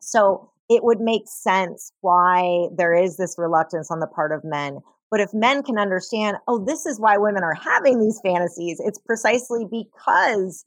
So, 0.00 0.52
it 0.70 0.84
would 0.84 1.00
make 1.00 1.22
sense 1.26 1.92
why 2.02 2.68
there 2.76 2.94
is 2.94 3.16
this 3.16 3.36
reluctance 3.38 3.90
on 3.90 4.00
the 4.00 4.06
part 4.06 4.32
of 4.32 4.44
men 4.44 4.80
but 5.10 5.20
if 5.20 5.32
men 5.32 5.62
can 5.62 5.78
understand, 5.78 6.36
oh, 6.46 6.64
this 6.64 6.86
is 6.86 7.00
why 7.00 7.16
women 7.16 7.42
are 7.42 7.54
having 7.54 7.98
these 7.98 8.20
fantasies, 8.22 8.80
it's 8.84 8.98
precisely 8.98 9.64
because 9.64 10.64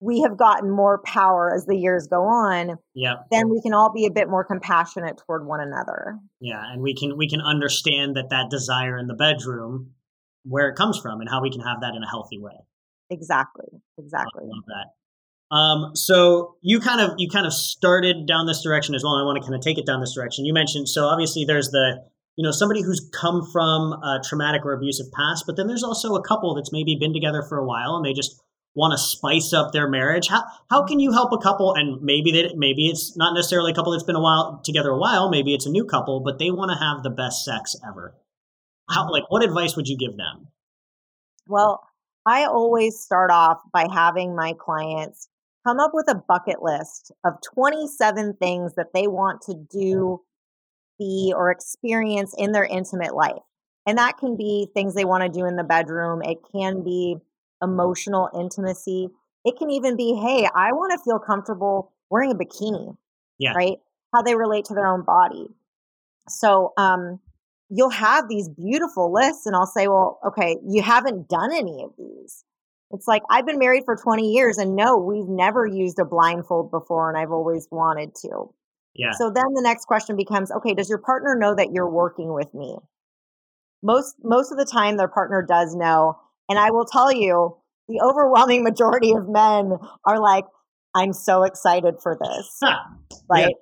we 0.00 0.20
have 0.20 0.36
gotten 0.36 0.70
more 0.70 1.00
power 1.04 1.52
as 1.54 1.66
the 1.66 1.76
years 1.76 2.06
go 2.06 2.22
on. 2.22 2.76
Yeah. 2.94 3.14
Then 3.30 3.48
we 3.48 3.60
can 3.62 3.72
all 3.72 3.92
be 3.92 4.06
a 4.06 4.12
bit 4.12 4.28
more 4.28 4.44
compassionate 4.44 5.20
toward 5.26 5.46
one 5.46 5.60
another. 5.60 6.18
Yeah, 6.40 6.62
and 6.72 6.82
we 6.82 6.94
can 6.94 7.16
we 7.16 7.28
can 7.28 7.40
understand 7.40 8.16
that 8.16 8.30
that 8.30 8.50
desire 8.50 8.96
in 8.98 9.08
the 9.08 9.14
bedroom 9.14 9.94
where 10.48 10.68
it 10.68 10.76
comes 10.76 10.98
from 10.98 11.20
and 11.20 11.28
how 11.28 11.42
we 11.42 11.50
can 11.50 11.60
have 11.60 11.80
that 11.82 11.94
in 11.94 12.02
a 12.02 12.08
healthy 12.08 12.38
way. 12.38 12.54
Exactly. 13.10 13.66
Exactly. 13.98 14.44
I 14.44 14.46
love 14.46 14.64
that. 14.66 15.54
Um, 15.54 15.96
so 15.96 16.56
you 16.60 16.78
kind 16.78 17.00
of 17.00 17.14
you 17.18 17.28
kind 17.28 17.46
of 17.46 17.54
started 17.54 18.26
down 18.26 18.46
this 18.46 18.62
direction 18.62 18.94
as 18.94 19.02
well. 19.02 19.14
And 19.14 19.22
I 19.22 19.26
want 19.26 19.36
to 19.36 19.42
kind 19.42 19.54
of 19.54 19.62
take 19.62 19.78
it 19.78 19.86
down 19.86 20.00
this 20.00 20.14
direction. 20.14 20.44
You 20.44 20.52
mentioned 20.52 20.88
so 20.88 21.06
obviously 21.06 21.44
there's 21.44 21.70
the 21.70 22.04
you 22.38 22.44
know 22.44 22.52
somebody 22.52 22.82
who's 22.82 23.06
come 23.12 23.44
from 23.52 23.92
a 23.92 24.20
traumatic 24.24 24.64
or 24.64 24.72
abusive 24.72 25.06
past 25.12 25.44
but 25.44 25.56
then 25.56 25.66
there's 25.66 25.82
also 25.82 26.14
a 26.14 26.22
couple 26.22 26.54
that's 26.54 26.72
maybe 26.72 26.96
been 26.98 27.12
together 27.12 27.42
for 27.42 27.58
a 27.58 27.66
while 27.66 27.96
and 27.96 28.06
they 28.06 28.12
just 28.12 28.40
want 28.74 28.92
to 28.92 28.98
spice 28.98 29.52
up 29.52 29.72
their 29.72 29.88
marriage 29.88 30.28
how 30.28 30.44
how 30.70 30.86
can 30.86 31.00
you 31.00 31.10
help 31.10 31.32
a 31.32 31.38
couple 31.38 31.74
and 31.74 32.00
maybe 32.00 32.30
that 32.30 32.56
maybe 32.56 32.86
it's 32.86 33.16
not 33.16 33.34
necessarily 33.34 33.72
a 33.72 33.74
couple 33.74 33.90
that's 33.90 34.04
been 34.04 34.14
a 34.14 34.22
while 34.22 34.60
together 34.64 34.90
a 34.90 34.98
while 34.98 35.28
maybe 35.28 35.52
it's 35.52 35.66
a 35.66 35.70
new 35.70 35.84
couple 35.84 36.20
but 36.20 36.38
they 36.38 36.50
want 36.50 36.70
to 36.70 36.78
have 36.78 37.02
the 37.02 37.10
best 37.10 37.44
sex 37.44 37.74
ever 37.86 38.14
how 38.90 39.10
like 39.10 39.24
what 39.30 39.42
advice 39.42 39.76
would 39.76 39.88
you 39.88 39.96
give 39.96 40.16
them 40.16 40.48
well 41.46 41.82
i 42.26 42.44
always 42.44 42.98
start 42.98 43.30
off 43.30 43.58
by 43.72 43.86
having 43.92 44.34
my 44.34 44.54
clients 44.58 45.28
come 45.66 45.80
up 45.80 45.90
with 45.92 46.08
a 46.08 46.14
bucket 46.14 46.62
list 46.62 47.12
of 47.24 47.34
27 47.54 48.34
things 48.40 48.74
that 48.76 48.92
they 48.94 49.06
want 49.06 49.42
to 49.42 49.54
do 49.70 50.20
be 50.98 51.32
or 51.34 51.50
experience 51.50 52.34
in 52.36 52.52
their 52.52 52.64
intimate 52.64 53.14
life. 53.14 53.42
And 53.86 53.98
that 53.98 54.18
can 54.18 54.36
be 54.36 54.68
things 54.74 54.94
they 54.94 55.04
want 55.04 55.22
to 55.22 55.38
do 55.38 55.46
in 55.46 55.56
the 55.56 55.64
bedroom. 55.64 56.22
It 56.22 56.38
can 56.52 56.82
be 56.82 57.16
emotional 57.62 58.28
intimacy. 58.38 59.08
It 59.44 59.56
can 59.56 59.70
even 59.70 59.96
be, 59.96 60.14
hey, 60.14 60.48
I 60.54 60.72
want 60.72 60.92
to 60.92 61.04
feel 61.04 61.18
comfortable 61.18 61.92
wearing 62.10 62.32
a 62.32 62.34
bikini. 62.34 62.96
Yeah. 63.38 63.52
Right? 63.54 63.78
How 64.14 64.22
they 64.22 64.34
relate 64.34 64.66
to 64.66 64.74
their 64.74 64.86
own 64.86 65.04
body. 65.04 65.48
So 66.28 66.72
um 66.76 67.20
you'll 67.70 67.90
have 67.90 68.28
these 68.28 68.48
beautiful 68.48 69.12
lists 69.12 69.46
and 69.46 69.54
I'll 69.54 69.66
say, 69.66 69.88
well, 69.88 70.20
okay, 70.26 70.56
you 70.66 70.82
haven't 70.82 71.28
done 71.28 71.52
any 71.52 71.82
of 71.82 71.90
these. 71.98 72.44
It's 72.90 73.06
like 73.06 73.22
I've 73.30 73.46
been 73.46 73.58
married 73.58 73.84
for 73.84 73.96
20 73.96 74.32
years 74.32 74.56
and 74.56 74.74
no, 74.74 74.96
we've 74.96 75.28
never 75.28 75.66
used 75.66 75.98
a 75.98 76.04
blindfold 76.04 76.70
before 76.70 77.10
and 77.10 77.18
I've 77.18 77.32
always 77.32 77.68
wanted 77.70 78.14
to. 78.22 78.54
Yeah. 78.94 79.12
So 79.18 79.30
then 79.30 79.52
the 79.54 79.62
next 79.62 79.84
question 79.84 80.16
becomes, 80.16 80.50
okay, 80.50 80.74
does 80.74 80.88
your 80.88 80.98
partner 80.98 81.36
know 81.38 81.54
that 81.54 81.70
you're 81.72 81.90
working 81.90 82.32
with 82.32 82.52
me? 82.54 82.76
Most 83.82 84.16
most 84.24 84.50
of 84.50 84.58
the 84.58 84.64
time 84.64 84.96
their 84.96 85.06
partner 85.06 85.44
does 85.46 85.74
know, 85.76 86.18
and 86.48 86.58
I 86.58 86.70
will 86.70 86.86
tell 86.86 87.12
you, 87.12 87.56
the 87.88 88.00
overwhelming 88.02 88.64
majority 88.64 89.12
of 89.12 89.28
men 89.28 89.76
are 90.04 90.18
like, 90.18 90.44
I'm 90.94 91.12
so 91.12 91.44
excited 91.44 91.96
for 92.02 92.18
this. 92.20 92.58
right? 93.30 93.42
Yeah. 93.42 93.54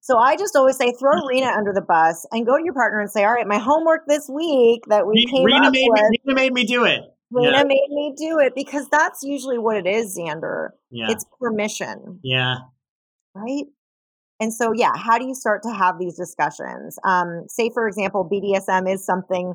So 0.00 0.16
I 0.16 0.36
just 0.36 0.56
always 0.56 0.76
say 0.76 0.92
throw 0.98 1.26
Rena 1.26 1.48
under 1.48 1.72
the 1.74 1.82
bus 1.82 2.26
and 2.32 2.46
go 2.46 2.56
to 2.56 2.64
your 2.64 2.74
partner 2.74 3.00
and 3.00 3.10
say, 3.10 3.24
"All 3.24 3.34
right, 3.34 3.46
my 3.46 3.58
homework 3.58 4.06
this 4.06 4.28
week 4.28 4.84
that 4.88 5.06
we 5.06 5.26
came 5.26 5.44
Rena 5.44 5.66
up 5.66 5.72
made 5.72 5.88
with, 5.90 6.00
me, 6.00 6.18
Rena 6.24 6.40
made 6.40 6.52
me 6.52 6.64
do 6.64 6.84
it. 6.84 7.02
Rena 7.30 7.58
yeah. 7.58 7.64
made 7.64 7.88
me 7.90 8.14
do 8.16 8.38
it 8.38 8.54
because 8.54 8.88
that's 8.88 9.22
usually 9.22 9.58
what 9.58 9.76
it 9.76 9.86
is, 9.86 10.18
Xander. 10.18 10.70
Yeah. 10.90 11.10
It's 11.10 11.24
permission. 11.40 12.18
Yeah. 12.24 12.56
Right. 13.34 13.64
And 14.40 14.52
so, 14.52 14.72
yeah, 14.72 14.92
how 14.96 15.18
do 15.18 15.26
you 15.26 15.34
start 15.34 15.62
to 15.64 15.70
have 15.70 15.98
these 15.98 16.16
discussions? 16.16 16.98
Um, 17.04 17.44
say, 17.46 17.70
for 17.72 17.86
example, 17.86 18.28
BDSM 18.30 18.92
is 18.92 19.04
something, 19.04 19.54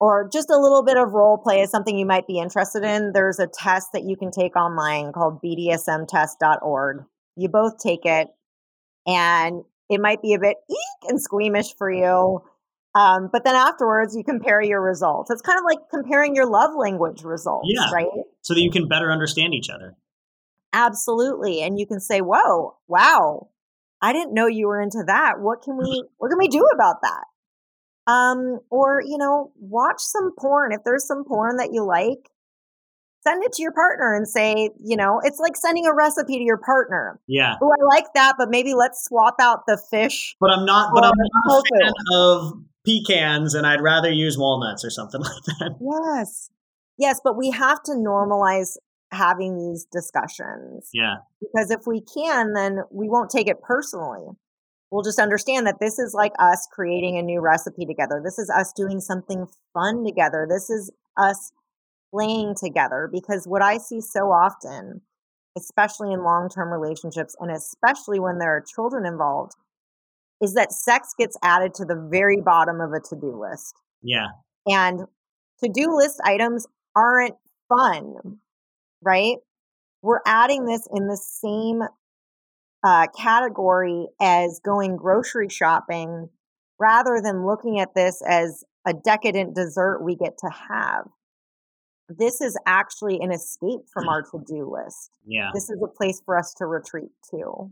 or 0.00 0.28
just 0.32 0.50
a 0.50 0.58
little 0.58 0.82
bit 0.82 0.96
of 0.96 1.12
role 1.12 1.36
play 1.36 1.60
is 1.60 1.70
something 1.70 1.96
you 1.96 2.06
might 2.06 2.26
be 2.26 2.38
interested 2.38 2.82
in. 2.82 3.12
There's 3.12 3.38
a 3.38 3.46
test 3.46 3.88
that 3.92 4.04
you 4.04 4.16
can 4.16 4.30
take 4.30 4.56
online 4.56 5.12
called 5.12 5.40
BDSMtest.org. 5.42 7.04
You 7.36 7.48
both 7.50 7.78
take 7.78 8.06
it, 8.06 8.28
and 9.06 9.64
it 9.88 10.00
might 10.00 10.22
be 10.22 10.34
a 10.34 10.38
bit 10.38 10.56
eek 10.70 11.08
and 11.08 11.20
squeamish 11.20 11.74
for 11.76 11.90
you. 11.90 12.42
Um, 12.94 13.30
but 13.32 13.44
then 13.44 13.54
afterwards, 13.54 14.14
you 14.14 14.22
compare 14.22 14.60
your 14.60 14.82
results. 14.82 15.30
It's 15.30 15.40
kind 15.40 15.58
of 15.58 15.64
like 15.64 15.78
comparing 15.90 16.34
your 16.34 16.46
love 16.46 16.70
language 16.76 17.22
results, 17.24 17.68
yeah. 17.70 17.90
right? 17.90 18.08
So 18.42 18.54
that 18.54 18.60
you 18.60 18.70
can 18.70 18.86
better 18.86 19.10
understand 19.10 19.54
each 19.54 19.70
other. 19.70 19.96
Absolutely. 20.72 21.62
And 21.62 21.78
you 21.78 21.86
can 21.86 22.00
say, 22.00 22.20
whoa, 22.20 22.76
wow, 22.88 23.48
I 24.00 24.12
didn't 24.12 24.34
know 24.34 24.46
you 24.46 24.66
were 24.66 24.80
into 24.80 25.04
that. 25.06 25.40
What 25.40 25.62
can 25.62 25.76
we 25.78 26.04
what 26.18 26.28
can 26.28 26.38
we 26.38 26.48
do 26.48 26.66
about 26.74 26.96
that? 27.02 27.24
Um, 28.06 28.58
or, 28.68 29.00
you 29.00 29.16
know, 29.16 29.52
watch 29.60 30.00
some 30.00 30.32
porn. 30.38 30.72
If 30.72 30.80
there's 30.84 31.06
some 31.06 31.24
porn 31.24 31.56
that 31.58 31.72
you 31.72 31.84
like, 31.84 32.30
send 33.22 33.44
it 33.44 33.52
to 33.52 33.62
your 33.62 33.72
partner 33.72 34.14
and 34.14 34.28
say, 34.28 34.70
you 34.82 34.96
know, 34.96 35.20
it's 35.24 35.38
like 35.38 35.56
sending 35.56 35.86
a 35.86 35.94
recipe 35.94 36.38
to 36.38 36.44
your 36.44 36.58
partner. 36.58 37.20
Yeah. 37.26 37.54
Oh, 37.62 37.70
I 37.70 37.84
like 37.84 38.12
that, 38.14 38.34
but 38.38 38.50
maybe 38.50 38.74
let's 38.74 39.04
swap 39.04 39.36
out 39.40 39.66
the 39.66 39.76
fish. 39.90 40.36
But 40.40 40.50
I'm 40.50 40.64
not 40.64 40.92
but 40.94 41.04
I'm 41.04 41.12
not 41.16 41.58
a 41.58 41.78
fan 41.78 41.92
of 42.12 42.52
pecans 42.84 43.54
and 43.54 43.66
I'd 43.66 43.80
rather 43.80 44.10
use 44.10 44.36
walnuts 44.36 44.84
or 44.84 44.90
something 44.90 45.20
like 45.22 45.42
that. 45.58 45.76
Yes. 45.80 46.50
Yes, 46.98 47.20
but 47.22 47.36
we 47.36 47.50
have 47.50 47.82
to 47.84 47.92
normalize 47.92 48.76
having 49.12 49.58
these 49.58 49.86
discussions. 49.90 50.90
Yeah. 50.92 51.16
Because 51.40 51.70
if 51.70 51.86
we 51.86 52.00
can, 52.00 52.54
then 52.54 52.80
we 52.90 53.08
won't 53.08 53.30
take 53.30 53.48
it 53.48 53.62
personally. 53.62 54.26
We'll 54.90 55.02
just 55.02 55.18
understand 55.18 55.66
that 55.66 55.80
this 55.80 55.98
is 55.98 56.12
like 56.12 56.32
us 56.38 56.68
creating 56.70 57.16
a 57.16 57.22
new 57.22 57.40
recipe 57.40 57.86
together. 57.86 58.20
This 58.22 58.38
is 58.38 58.50
us 58.50 58.72
doing 58.74 59.00
something 59.00 59.46
fun 59.72 60.04
together. 60.04 60.46
This 60.48 60.68
is 60.68 60.90
us 61.16 61.52
playing 62.12 62.54
together. 62.56 63.08
Because 63.10 63.46
what 63.46 63.62
I 63.62 63.78
see 63.78 64.00
so 64.00 64.30
often, 64.30 65.02
especially 65.56 66.12
in 66.12 66.22
long 66.22 66.48
term 66.48 66.72
relationships, 66.72 67.36
and 67.40 67.50
especially 67.50 68.20
when 68.20 68.38
there 68.38 68.56
are 68.56 68.64
children 68.74 69.06
involved, 69.06 69.52
is 70.40 70.54
that 70.54 70.72
sex 70.72 71.14
gets 71.18 71.36
added 71.42 71.74
to 71.74 71.84
the 71.84 72.08
very 72.10 72.40
bottom 72.40 72.80
of 72.80 72.92
a 72.92 73.00
to 73.08 73.16
do 73.16 73.40
list. 73.40 73.74
Yeah. 74.02 74.28
And 74.66 75.00
to 75.62 75.70
do 75.72 75.96
list 75.96 76.20
items 76.24 76.66
aren't 76.96 77.34
fun 77.68 78.38
right? 79.02 79.36
We're 80.02 80.20
adding 80.26 80.64
this 80.64 80.88
in 80.92 81.06
the 81.06 81.16
same 81.16 81.82
uh, 82.84 83.06
category 83.16 84.06
as 84.20 84.60
going 84.64 84.96
grocery 84.96 85.48
shopping 85.48 86.28
rather 86.80 87.20
than 87.22 87.46
looking 87.46 87.78
at 87.78 87.94
this 87.94 88.22
as 88.26 88.64
a 88.86 88.92
decadent 88.92 89.54
dessert 89.54 90.02
we 90.02 90.16
get 90.16 90.38
to 90.38 90.50
have. 90.68 91.04
This 92.18 92.40
is 92.40 92.56
actually 92.66 93.20
an 93.20 93.32
escape 93.32 93.80
from 93.92 94.08
our 94.08 94.22
to 94.22 94.42
do 94.46 94.70
list. 94.70 95.10
Yeah. 95.26 95.50
This 95.54 95.70
is 95.70 95.80
a 95.82 95.88
place 95.88 96.20
for 96.24 96.38
us 96.38 96.54
to 96.58 96.66
retreat 96.66 97.10
to. 97.30 97.70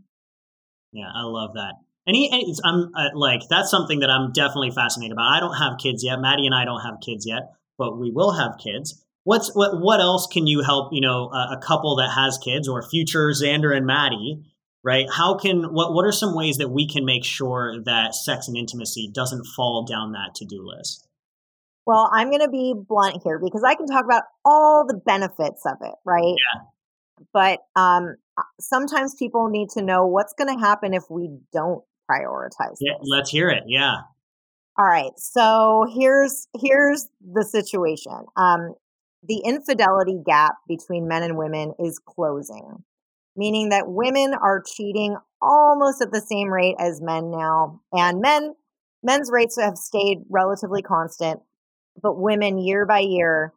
Yeah, 0.91 1.09
I 1.13 1.23
love 1.23 1.53
that. 1.53 1.75
And, 2.07 2.15
he, 2.15 2.29
and 2.31 2.55
I'm 2.65 2.91
uh, 2.95 3.09
like, 3.13 3.41
that's 3.49 3.69
something 3.69 3.99
that 3.99 4.09
I'm 4.09 4.31
definitely 4.31 4.71
fascinated 4.71 5.13
about. 5.13 5.31
I 5.31 5.39
don't 5.39 5.55
have 5.55 5.77
kids 5.77 6.03
yet. 6.03 6.19
Maddie 6.19 6.45
and 6.45 6.55
I 6.55 6.65
don't 6.65 6.81
have 6.81 6.95
kids 7.05 7.25
yet, 7.27 7.51
but 7.77 7.97
we 7.97 8.11
will 8.11 8.31
have 8.33 8.57
kids 8.61 9.03
what's 9.23 9.53
what 9.55 9.79
what 9.79 9.99
else 9.99 10.27
can 10.27 10.47
you 10.47 10.61
help 10.63 10.91
you 10.91 11.01
know 11.01 11.29
a, 11.31 11.57
a, 11.57 11.61
couple 11.61 11.95
that 11.95 12.09
has 12.09 12.37
kids 12.37 12.67
or 12.67 12.81
future 12.81 13.27
xander 13.29 13.75
and 13.75 13.85
maddie 13.85 14.41
right 14.83 15.07
how 15.11 15.37
can 15.37 15.73
what 15.73 15.93
what 15.93 16.05
are 16.05 16.11
some 16.11 16.35
ways 16.35 16.57
that 16.57 16.69
we 16.69 16.87
can 16.87 17.05
make 17.05 17.23
sure 17.23 17.81
that 17.83 18.15
sex 18.15 18.47
and 18.47 18.57
intimacy 18.57 19.09
doesn't 19.13 19.45
fall 19.55 19.85
down 19.85 20.11
that 20.11 20.33
to-do 20.35 20.65
list 20.65 21.07
well 21.91 22.09
i'm 22.13 22.29
going 22.29 22.41
to 22.41 22.49
be 22.49 22.73
blunt 22.87 23.21
here 23.23 23.39
because 23.43 23.63
i 23.67 23.75
can 23.75 23.85
talk 23.85 24.05
about 24.05 24.23
all 24.45 24.85
the 24.87 24.99
benefits 25.05 25.63
of 25.65 25.77
it 25.81 25.95
right? 26.05 26.23
Yeah. 26.23 26.61
But 27.33 27.59
um 27.75 28.15
sometimes 28.59 29.15
people 29.15 29.49
need 29.49 29.69
to 29.71 29.81
know 29.81 30.07
what's 30.07 30.33
going 30.33 30.53
to 30.53 30.59
happen 30.59 30.93
if 30.93 31.03
we 31.09 31.29
don't 31.53 31.83
prioritize 32.09 32.77
yeah, 32.79 32.93
let's 33.03 33.29
hear 33.29 33.49
it 33.49 33.63
yeah. 33.67 33.97
All 34.77 34.85
right 34.85 35.11
so 35.17 35.85
here's 35.93 36.47
here's 36.59 37.07
the 37.21 37.43
situation. 37.43 38.25
Um 38.35 38.73
the 39.27 39.41
infidelity 39.45 40.17
gap 40.25 40.55
between 40.67 41.07
men 41.07 41.23
and 41.23 41.37
women 41.37 41.73
is 41.77 41.99
closing, 41.99 42.83
meaning 43.35 43.69
that 43.69 43.87
women 43.87 44.33
are 44.33 44.63
cheating 44.65 45.15
almost 45.41 46.01
at 46.01 46.11
the 46.11 46.21
same 46.21 46.47
rate 46.47 46.75
as 46.79 47.01
men 47.01 47.29
now, 47.29 47.81
and 47.93 48.19
men 48.19 48.55
men's 49.03 49.29
rates 49.31 49.59
have 49.59 49.77
stayed 49.77 50.19
relatively 50.29 50.81
constant, 50.81 51.41
but 52.01 52.19
women 52.19 52.57
year 52.57 52.85
by 52.85 52.99
year 52.99 53.53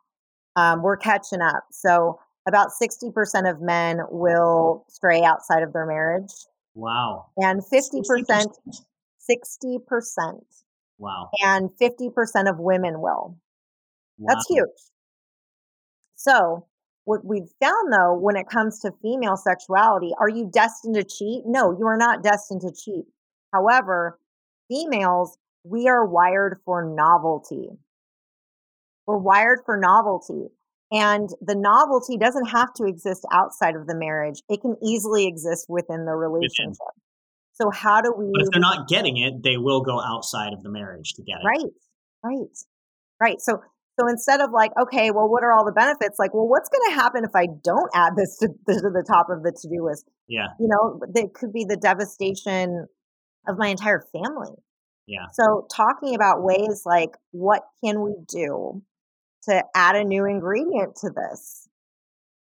um, 0.57 0.83
we're 0.83 0.97
catching 0.97 1.40
up. 1.40 1.64
So 1.70 2.18
about 2.47 2.68
60% 2.70 3.51
of 3.51 3.61
men 3.61 4.01
will 4.11 4.85
stray 4.88 5.23
outside 5.23 5.62
of 5.62 5.73
their 5.73 5.87
marriage. 5.87 6.33
Wow. 6.75 7.27
And 7.37 7.62
50%, 7.62 8.05
60%. 8.29 8.85
60%. 9.31 10.40
Wow. 10.99 11.31
And 11.42 11.70
50% 11.81 12.51
of 12.51 12.59
women 12.59 13.01
will. 13.01 13.37
Wow. 14.18 14.27
That's 14.29 14.47
huge. 14.49 14.68
So, 16.14 16.66
what 17.05 17.25
we've 17.25 17.51
found 17.61 17.92
though, 17.92 18.14
when 18.14 18.37
it 18.37 18.49
comes 18.49 18.81
to 18.81 18.92
female 19.03 19.37
sexuality, 19.37 20.12
are 20.18 20.29
you 20.29 20.49
destined 20.51 20.94
to 20.94 21.05
cheat? 21.05 21.42
No, 21.44 21.77
you 21.79 21.87
are 21.87 21.97
not 21.97 22.23
destined 22.23 22.62
to 22.62 22.73
cheat. 22.73 23.05
However, 23.53 24.18
females, 24.68 25.37
we 25.64 25.88
are 25.88 26.07
wired 26.07 26.61
for 26.64 26.85
novelty. 26.85 27.68
We're 29.07 29.19
wired 29.19 29.61
for 29.64 29.79
novelty. 29.79 30.49
And 30.93 31.29
the 31.40 31.57
novelty 31.57 32.17
doesn't 32.17 32.47
have 32.47 32.73
to 32.75 32.85
exist 32.85 33.27
outside 33.33 33.75
of 33.75 33.87
the 33.87 33.97
marriage, 33.97 34.43
it 34.49 34.61
can 34.61 34.77
easily 34.83 35.27
exist 35.27 35.67
within 35.69 36.05
the 36.05 36.12
relationship. 36.12 36.77
So, 37.55 37.71
how 37.71 38.01
do 38.01 38.12
we. 38.17 38.31
But 38.33 38.43
if 38.43 38.49
they're 38.51 38.61
not 38.61 38.88
getting 38.88 39.17
it, 39.17 39.43
they 39.43 39.57
will 39.57 39.81
go 39.81 40.01
outside 40.01 40.53
of 40.53 40.62
the 40.62 40.71
marriage 40.71 41.14
to 41.14 41.23
get 41.23 41.37
it. 41.37 41.47
Right, 41.47 41.73
right, 42.23 42.49
right. 43.21 43.40
So, 43.40 43.62
so 43.99 44.09
instead 44.09 44.40
of 44.40 44.51
like, 44.51 44.73
okay, 44.81 45.11
well, 45.11 45.29
what 45.29 45.45
are 45.45 45.53
all 45.53 45.64
the 45.64 45.73
benefits? 45.73 46.19
Like, 46.19 46.35
well, 46.35 46.49
what's 46.49 46.69
going 46.69 46.83
to 46.90 46.95
happen 47.01 47.25
if 47.25 47.35
I 47.35 47.47
don't 47.47 47.90
add 47.95 48.14
this 48.17 48.38
to, 48.38 48.49
to 48.69 48.90
the 48.90 49.05
top 49.07 49.29
of 49.31 49.43
the 49.43 49.53
to 49.53 49.69
do 49.69 49.87
list? 49.87 50.05
Yeah. 50.29 50.49
You 50.59 50.69
know, 50.69 51.01
that 51.12 51.35
could 51.35 51.53
be 51.53 51.64
the 51.64 51.77
devastation 51.77 52.87
of 53.47 53.57
my 53.57 53.69
entire 53.69 54.05
family. 54.12 54.55
Yeah. 55.07 55.27
So 55.33 55.67
talking 55.73 56.14
about 56.14 56.43
ways 56.43 56.83
like, 56.85 57.11
what 57.31 57.62
can 57.85 58.03
we 58.03 58.14
do 58.27 58.83
to 59.48 59.64
add 59.74 59.96
a 59.96 60.04
new 60.04 60.24
ingredient 60.24 60.96
to 60.96 61.11
this? 61.11 61.68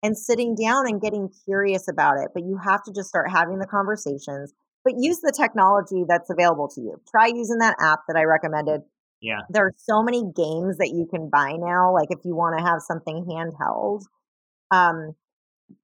And 0.04 0.18
sitting 0.18 0.56
down 0.56 0.88
and 0.88 1.00
getting 1.00 1.30
curious 1.44 1.86
about 1.86 2.18
it. 2.18 2.30
But 2.34 2.42
you 2.42 2.58
have 2.64 2.82
to 2.84 2.92
just 2.92 3.08
start 3.08 3.30
having 3.30 3.60
the 3.60 3.66
conversations, 3.66 4.52
but 4.84 4.94
use 4.98 5.20
the 5.20 5.32
technology 5.36 6.02
that's 6.08 6.28
available 6.28 6.68
to 6.74 6.80
you. 6.80 7.00
Try 7.08 7.28
using 7.28 7.58
that 7.58 7.76
app 7.80 8.00
that 8.08 8.16
I 8.16 8.24
recommended 8.24 8.80
yeah. 9.22 9.42
There 9.48 9.66
are 9.66 9.74
so 9.76 10.02
many 10.02 10.20
games 10.20 10.78
that 10.78 10.90
you 10.92 11.06
can 11.08 11.30
buy 11.30 11.52
now, 11.56 11.94
like 11.94 12.08
if 12.10 12.18
you 12.24 12.34
want 12.34 12.58
to 12.58 12.64
have 12.64 12.82
something 12.82 13.24
handheld. 13.24 14.02
Um, 14.72 15.14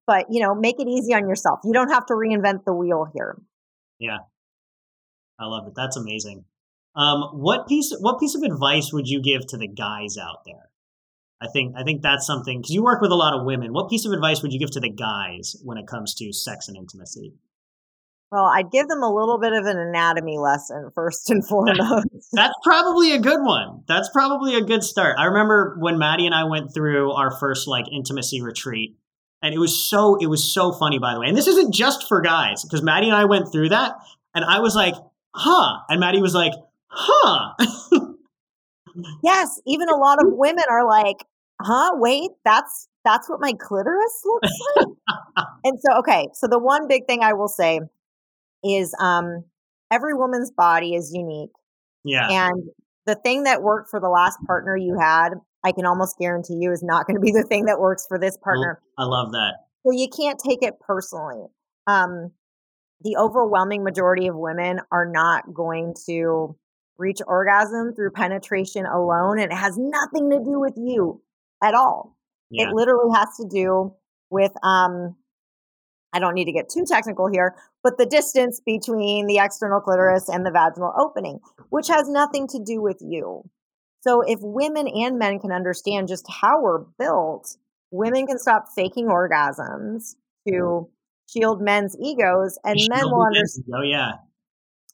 but 0.07 0.27
you 0.29 0.43
know, 0.43 0.55
make 0.55 0.81
it 0.81 0.89
easy 0.89 1.15
on 1.15 1.29
yourself. 1.29 1.61
You 1.65 1.73
don't 1.73 1.91
have 1.91 2.05
to 2.07 2.15
reinvent 2.15 2.65
the 2.67 2.75
wheel 2.75 3.07
here. 3.15 3.41
Yeah. 4.01 4.19
I 5.39 5.47
love 5.47 5.69
it. 5.69 5.75
That's 5.77 5.97
amazing. 5.97 6.45
Um, 6.97 7.23
what 7.33 7.69
piece 7.69 7.95
what 8.01 8.19
piece 8.19 8.35
of 8.35 8.43
advice 8.43 8.93
would 8.93 9.07
you 9.07 9.23
give 9.23 9.47
to 9.47 9.57
the 9.57 9.69
guys 9.69 10.19
out 10.19 10.39
there? 10.45 10.69
I 11.41 11.47
think 11.49 11.75
I 11.77 11.85
think 11.85 12.03
that's 12.03 12.27
something 12.27 12.61
because 12.61 12.75
you 12.75 12.83
work 12.83 13.01
with 13.01 13.13
a 13.13 13.17
lot 13.17 13.39
of 13.39 13.45
women. 13.47 13.73
What 13.73 13.89
piece 13.89 14.05
of 14.05 14.13
advice 14.13 14.43
would 14.43 14.53
you 14.53 14.59
give 14.59 14.73
to 14.73 14.81
the 14.81 14.91
guys 14.91 15.57
when 15.63 15.79
it 15.79 15.87
comes 15.87 16.15
to 16.17 16.33
sex 16.33 16.69
and 16.69 16.77
intimacy? 16.77 17.35
Well, 18.31 18.45
I'd 18.45 18.71
give 18.71 18.89
them 18.89 19.03
a 19.03 19.13
little 19.13 19.39
bit 19.39 19.55
of 19.55 19.65
an 19.65 19.79
anatomy 19.79 20.37
lesson 20.37 20.91
first 20.95 21.31
and 21.31 21.47
foremost. 21.47 22.09
That's 22.33 22.55
probably 22.63 23.13
a 23.13 23.21
good 23.21 23.41
one. 23.41 23.85
That's 23.89 24.11
probably 24.11 24.57
a 24.57 24.61
good 24.61 24.83
start. 24.83 25.17
I 25.19 25.27
remember 25.27 25.77
when 25.79 25.99
Maddie 25.99 26.27
and 26.27 26.35
I 26.35 26.45
went 26.45 26.75
through 26.75 27.13
our 27.13 27.31
first 27.31 27.67
like 27.69 27.87
intimacy 27.91 28.43
retreat, 28.43 28.97
and 29.41 29.55
it 29.55 29.59
was 29.59 29.89
so 29.89 30.17
it 30.17 30.27
was 30.27 30.53
so 30.53 30.73
funny 30.73 30.99
by 30.99 31.15
the 31.15 31.21
way. 31.21 31.29
And 31.29 31.37
this 31.37 31.47
isn't 31.47 31.73
just 31.73 32.09
for 32.09 32.21
guys 32.21 32.65
because 32.65 32.83
Maddie 32.83 33.07
and 33.07 33.17
I 33.17 33.27
went 33.27 33.51
through 33.53 33.71
that, 33.71 33.95
and 34.35 34.45
I 34.45 34.59
was 34.59 34.75
like, 34.75 34.95
"Huh," 35.35 35.79
and 35.89 36.01
Maddie 36.01 36.21
was 36.21 36.35
like, 36.35 36.53
"Huh." 36.89 37.55
yes, 39.23 39.61
even 39.67 39.89
a 39.89 39.97
lot 39.97 40.19
of 40.23 40.27
women 40.33 40.65
are 40.71 40.87
like, 40.87 41.25
"Huh? 41.61 41.93
Wait, 41.95 42.31
that's 42.45 42.89
that's 43.05 43.29
what 43.29 43.41
my 43.41 43.53
clitoris 43.53 44.23
looks 44.25 44.51
like." 44.77 44.87
and 45.65 45.79
so, 45.81 45.99
okay, 45.99 46.29
so 46.35 46.47
the 46.47 46.59
one 46.59 46.89
big 46.89 47.07
thing 47.07 47.23
I 47.23 47.33
will 47.33 47.49
say 47.49 47.81
is 48.65 48.95
um, 49.01 49.45
every 49.91 50.15
woman's 50.15 50.51
body 50.51 50.95
is 50.95 51.13
unique. 51.15 51.51
Yeah. 52.05 52.29
And 52.31 52.65
the 53.07 53.17
thing 53.17 53.45
that 53.45 53.63
worked 53.63 53.91
for 53.91 54.01
the 54.01 54.09
last 54.09 54.39
partner 54.47 54.77
you 54.77 54.99
had, 54.99 55.31
I 55.65 55.73
can 55.73 55.87
almost 55.87 56.17
guarantee 56.19 56.59
you 56.61 56.73
is 56.73 56.83
not 56.83 57.07
going 57.07 57.17
to 57.17 57.21
be 57.21 57.33
the 57.33 57.43
thing 57.43 57.65
that 57.67 57.81
works 57.81 58.07
for 58.07 58.19
this 58.19 58.37
partner. 58.37 58.81
I 58.99 59.05
love 59.05 59.33
that. 59.33 59.55
So 59.85 59.93
you 59.93 60.09
can't 60.09 60.39
take 60.39 60.63
it 60.63 60.75
personally. 60.81 61.47
Um, 61.87 62.33
the 63.03 63.17
overwhelming 63.17 63.85
majority 63.85 64.27
of 64.27 64.35
women 64.37 64.81
are 64.91 65.09
not 65.11 65.55
going 65.55 65.95
to 66.07 66.57
reach 66.99 67.19
orgasm 67.27 67.95
through 67.95 68.11
penetration 68.11 68.85
alone. 68.87 69.39
And 69.39 69.53
it 69.53 69.57
has 69.57 69.79
nothing 69.79 70.31
to 70.31 70.39
do 70.39 70.61
with 70.61 70.75
you 70.77 71.23
at 71.63 71.75
all. 71.75 72.17
Yeah. 72.51 72.69
It 72.69 72.75
literally 72.75 73.15
has 73.15 73.29
to 73.41 73.49
do 73.49 73.95
with 74.31 74.53
um, 74.63 75.17
I 76.13 76.19
don't 76.19 76.35
need 76.35 76.47
to 76.47 76.53
get 76.53 76.69
too 76.69 76.85
technical 76.87 77.29
here, 77.31 77.55
but 77.83 77.99
the 77.99 78.07
distance 78.07 78.61
between 78.65 79.27
the 79.27 79.39
external 79.39 79.81
clitoris 79.81 80.29
and 80.29 80.45
the 80.45 80.51
vaginal 80.51 80.93
opening, 80.99 81.41
which 81.71 81.89
has 81.89 82.09
nothing 82.09 82.49
to 82.49 82.59
do 82.65 82.81
with 82.81 82.99
you. 83.01 83.49
So 84.01 84.23
if 84.27 84.39
women 84.41 84.89
and 84.89 85.19
men 85.19 85.39
can 85.39 85.53
understand 85.53 86.09
just 86.09 86.25
how 86.29 86.63
we're 86.63 86.85
built, 86.99 87.57
women 87.91 88.27
can 88.27 88.39
stop 88.39 88.67
faking 88.75 89.07
orgasms 89.07 90.15
to 90.49 90.89
shield 91.29 91.61
men's 91.61 91.97
egos 92.01 92.59
and 92.65 92.79
men 92.89 93.05
will 93.05 93.27
understand. 93.27 93.67
Oh 93.75 93.83
yeah. 93.83 94.13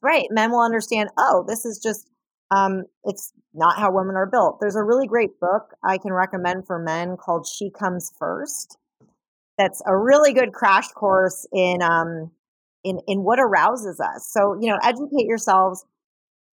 Right. 0.03 0.27
Men 0.31 0.51
will 0.51 0.61
understand, 0.61 1.09
oh, 1.17 1.45
this 1.49 1.65
is 1.65 1.79
just 1.79 2.09
um, 2.51 2.85
it's 3.05 3.33
not 3.55 3.79
how 3.79 3.91
women 3.91 4.17
are 4.17 4.27
built. 4.27 4.59
There's 4.61 4.77
a 4.77 4.83
really 4.83 5.07
great 5.07 5.41
book 5.41 5.75
I 5.83 5.99
can 5.99 6.13
recommend 6.13 6.67
for 6.67 6.79
men 6.79 7.17
called 7.17 7.47
She 7.47 7.71
Comes 7.71 8.13
First 8.19 8.77
that's 9.59 9.83
a 9.87 9.97
really 9.97 10.33
good 10.33 10.53
crash 10.53 10.89
course 10.89 11.47
in 11.53 11.83
um 11.83 12.31
in 12.83 13.01
in 13.07 13.23
what 13.23 13.39
arouses 13.39 14.01
us. 14.01 14.29
So, 14.31 14.59
you 14.61 14.69
know, 14.69 14.79
educate 14.83 15.27
yourselves. 15.27 15.85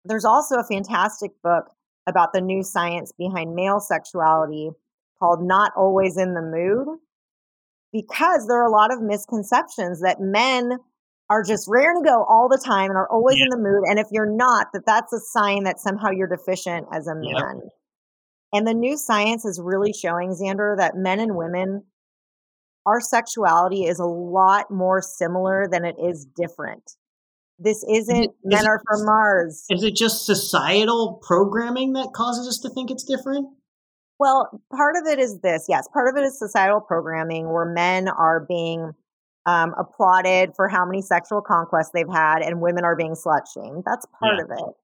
There's 0.05 0.25
also 0.25 0.57
a 0.57 0.65
fantastic 0.65 1.31
book 1.43 1.71
about 2.07 2.33
the 2.33 2.41
new 2.41 2.63
science 2.63 3.13
behind 3.13 3.55
male 3.55 3.81
sexuality 3.81 4.71
called 5.19 5.43
Not 5.43 5.73
Always 5.77 6.17
in 6.17 6.35
the 6.35 6.43
Mood 6.43 6.99
because 7.93 8.47
there 8.47 8.59
are 8.59 8.67
a 8.67 8.71
lot 8.71 8.93
of 8.93 9.03
misconceptions 9.03 10.01
that 10.01 10.21
men 10.21 10.79
are 11.31 11.45
just 11.45 11.67
raring 11.69 12.03
to 12.03 12.09
go 12.09 12.25
all 12.29 12.49
the 12.51 12.61
time 12.63 12.91
and 12.91 12.97
are 12.97 13.09
always 13.11 13.39
yeah. 13.39 13.45
in 13.45 13.51
the 13.51 13.57
mood 13.57 13.85
and 13.89 13.99
if 13.99 14.07
you're 14.11 14.31
not 14.31 14.67
that 14.75 14.83
that's 14.85 15.13
a 15.13 15.21
sign 15.21 15.63
that 15.63 15.79
somehow 15.79 16.11
you're 16.11 16.29
deficient 16.29 16.87
as 16.93 17.07
a 17.07 17.15
man. 17.15 17.63
And 18.53 18.67
the 18.67 18.75
new 18.75 18.97
science 18.97 19.45
is 19.45 19.61
really 19.63 19.93
showing 19.93 20.31
Xander 20.31 20.77
that 20.77 20.97
men 20.97 21.21
and 21.21 21.37
women 21.37 21.85
our 22.87 23.01
sexuality 23.01 23.85
is 23.85 23.99
a 23.99 24.07
lot 24.07 24.71
more 24.71 25.03
similar 25.03 25.69
than 25.71 25.85
it 25.85 25.97
is 26.03 26.27
different. 26.37 26.83
This 27.59 27.85
isn't 27.85 28.25
is 28.25 28.29
men 28.43 28.61
is 28.61 28.67
are 28.67 28.81
from 28.89 29.05
Mars. 29.05 29.65
Is 29.71 29.83
it 29.83 29.95
just 29.95 30.25
societal 30.25 31.21
programming 31.23 31.93
that 31.93 32.13
causes 32.15 32.49
us 32.49 32.59
to 32.61 32.71
think 32.71 32.91
it's 32.91 33.05
different? 33.05 33.49
Well, 34.19 34.63
part 34.75 34.97
of 34.97 35.07
it 35.07 35.19
is 35.19 35.41
this. 35.41 35.67
Yes, 35.69 35.87
part 35.93 36.09
of 36.09 36.21
it 36.21 36.25
is 36.27 36.39
societal 36.39 36.81
programming 36.81 37.53
where 37.53 37.67
men 37.67 38.09
are 38.09 38.45
being 38.49 38.93
um, 39.47 39.75
applauded 39.79 40.55
for 40.55 40.69
how 40.69 40.85
many 40.85 41.03
sexual 41.03 41.41
conquests 41.41 41.91
they've 41.93 42.13
had 42.13 42.43
and 42.43 42.61
women 42.61 42.85
are 42.85 42.97
being 42.97 43.13
slut 43.13 43.43
shamed. 43.53 43.85
That's 43.87 44.07
part 44.19 44.37
yeah. 44.37 44.45
of 44.45 44.51
it. 44.51 44.75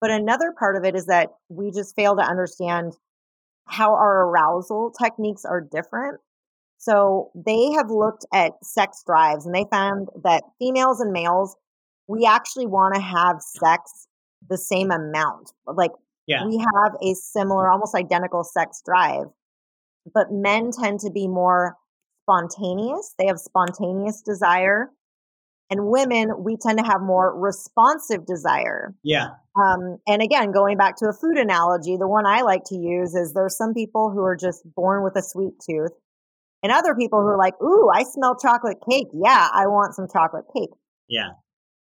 But 0.00 0.10
another 0.10 0.52
part 0.56 0.76
of 0.76 0.84
it 0.84 0.94
is 0.94 1.06
that 1.06 1.30
we 1.48 1.70
just 1.70 1.96
fail 1.96 2.16
to 2.16 2.22
understand 2.22 2.92
how 3.66 3.94
our 3.94 4.28
arousal 4.28 4.92
techniques 4.92 5.44
are 5.44 5.60
different 5.60 6.20
so 6.78 7.30
they 7.34 7.72
have 7.72 7.90
looked 7.90 8.24
at 8.32 8.52
sex 8.62 9.02
drives 9.04 9.44
and 9.44 9.54
they 9.54 9.66
found 9.70 10.08
that 10.22 10.44
females 10.60 11.00
and 11.00 11.12
males, 11.12 11.56
we 12.06 12.24
actually 12.24 12.66
want 12.66 12.94
to 12.94 13.00
have 13.00 13.42
sex 13.42 14.06
the 14.48 14.56
same 14.56 14.92
amount. 14.92 15.52
Like 15.66 15.90
yeah. 16.28 16.46
we 16.46 16.56
have 16.56 16.92
a 17.02 17.14
similar, 17.14 17.68
almost 17.68 17.96
identical 17.96 18.44
sex 18.44 18.80
drive. 18.86 19.26
But 20.14 20.28
men 20.30 20.70
tend 20.70 21.00
to 21.00 21.10
be 21.10 21.26
more 21.26 21.76
spontaneous. 22.28 23.14
They 23.18 23.26
have 23.26 23.38
spontaneous 23.38 24.22
desire. 24.22 24.90
And 25.70 25.86
women, 25.86 26.32
we 26.44 26.56
tend 26.56 26.78
to 26.78 26.84
have 26.84 27.02
more 27.02 27.38
responsive 27.38 28.24
desire. 28.24 28.94
Yeah. 29.02 29.28
Um, 29.54 29.98
and 30.06 30.22
again, 30.22 30.50
going 30.50 30.78
back 30.78 30.96
to 30.96 31.06
a 31.06 31.12
food 31.12 31.36
analogy, 31.36 31.96
the 31.98 32.08
one 32.08 32.26
I 32.26 32.40
like 32.40 32.62
to 32.66 32.76
use 32.76 33.14
is 33.14 33.34
there's 33.34 33.56
some 33.56 33.74
people 33.74 34.10
who 34.10 34.22
are 34.22 34.36
just 34.36 34.62
born 34.74 35.04
with 35.04 35.14
a 35.16 35.22
sweet 35.22 35.54
tooth 35.68 35.92
and 36.62 36.72
other 36.72 36.94
people 36.94 37.20
who 37.20 37.26
are 37.26 37.38
like, 37.38 37.54
ooh, 37.62 37.90
I 37.92 38.04
smell 38.04 38.36
chocolate 38.40 38.78
cake. 38.88 39.08
Yeah, 39.12 39.48
I 39.52 39.66
want 39.66 39.94
some 39.94 40.06
chocolate 40.10 40.46
cake. 40.56 40.70
Yeah. 41.08 41.30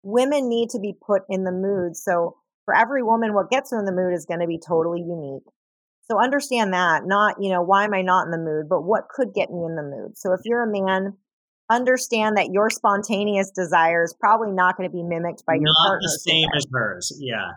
Women 0.04 0.48
need 0.48 0.70
to 0.70 0.80
be 0.80 0.94
put 1.06 1.24
in 1.30 1.44
the 1.44 1.52
mood. 1.52 1.98
So 1.98 2.38
for 2.64 2.76
every 2.76 3.04
woman, 3.04 3.34
what 3.34 3.50
gets 3.50 3.72
her 3.72 3.80
in 3.80 3.86
the 3.86 3.92
mood 3.92 4.14
is 4.14 4.26
going 4.26 4.40
to 4.40 4.48
be 4.48 4.60
totally 4.60 5.02
unique. 5.02 5.44
So 6.10 6.22
understand 6.22 6.74
that, 6.74 7.04
not, 7.06 7.36
you 7.42 7.50
know, 7.50 7.62
why 7.62 7.84
am 7.84 7.94
I 7.94 8.02
not 8.02 8.26
in 8.26 8.32
the 8.32 8.38
mood, 8.38 8.70
but 8.70 8.82
what 8.82 9.10
could 9.10 9.34
get 9.34 9.50
me 9.50 9.66
in 9.66 9.76
the 9.76 9.84
mood? 9.84 10.18
So 10.18 10.34
if 10.34 10.42
you're 10.44 10.64
a 10.64 10.72
man, 10.72 11.14
understand 11.70 12.38
that 12.38 12.52
your 12.52 12.70
spontaneous 12.70 13.50
desire 13.50 14.04
is 14.04 14.16
probably 14.20 14.52
not 14.52 14.78
going 14.78 14.90
to 14.90 14.94
be 14.94 15.02
mimicked 15.02 15.44
by 15.48 15.56
your 15.56 15.64
not 15.64 15.88
partner. 15.88 16.02
the 16.04 16.20
same 16.20 16.48
as 16.56 16.66
hers. 16.72 17.18
Yeah. 17.20 17.54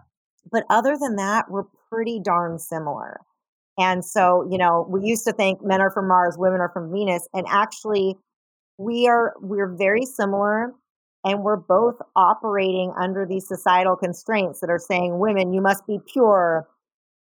But 0.51 0.65
other 0.71 0.97
than 0.99 1.17
that, 1.17 1.51
we're 1.51 1.67
pretty 1.91 2.21
darn 2.25 2.59
similar. 2.59 3.21
And 3.79 4.05
so, 4.05 4.49
you 4.51 4.59
know, 4.59 4.87
we 4.89 5.07
used 5.07 5.25
to 5.27 5.33
think 5.33 5.63
men 5.63 5.81
are 5.81 5.91
from 5.91 6.09
Mars, 6.09 6.37
women 6.39 6.61
are 6.61 6.71
from 6.71 6.91
Venus, 6.91 7.29
and 7.35 7.47
actually 7.49 8.17
we 8.79 9.09
are 9.09 9.35
we're 9.41 9.75
very 9.77 10.05
similar 10.05 10.73
and 11.25 11.43
we're 11.43 11.57
both 11.57 11.97
operating 12.17 12.93
under 12.99 13.27
these 13.27 13.47
societal 13.47 13.97
constraints 13.97 14.61
that 14.61 14.71
are 14.71 14.79
saying 14.79 15.19
women 15.19 15.53
you 15.53 15.61
must 15.61 15.85
be 15.87 15.99
pure 16.13 16.67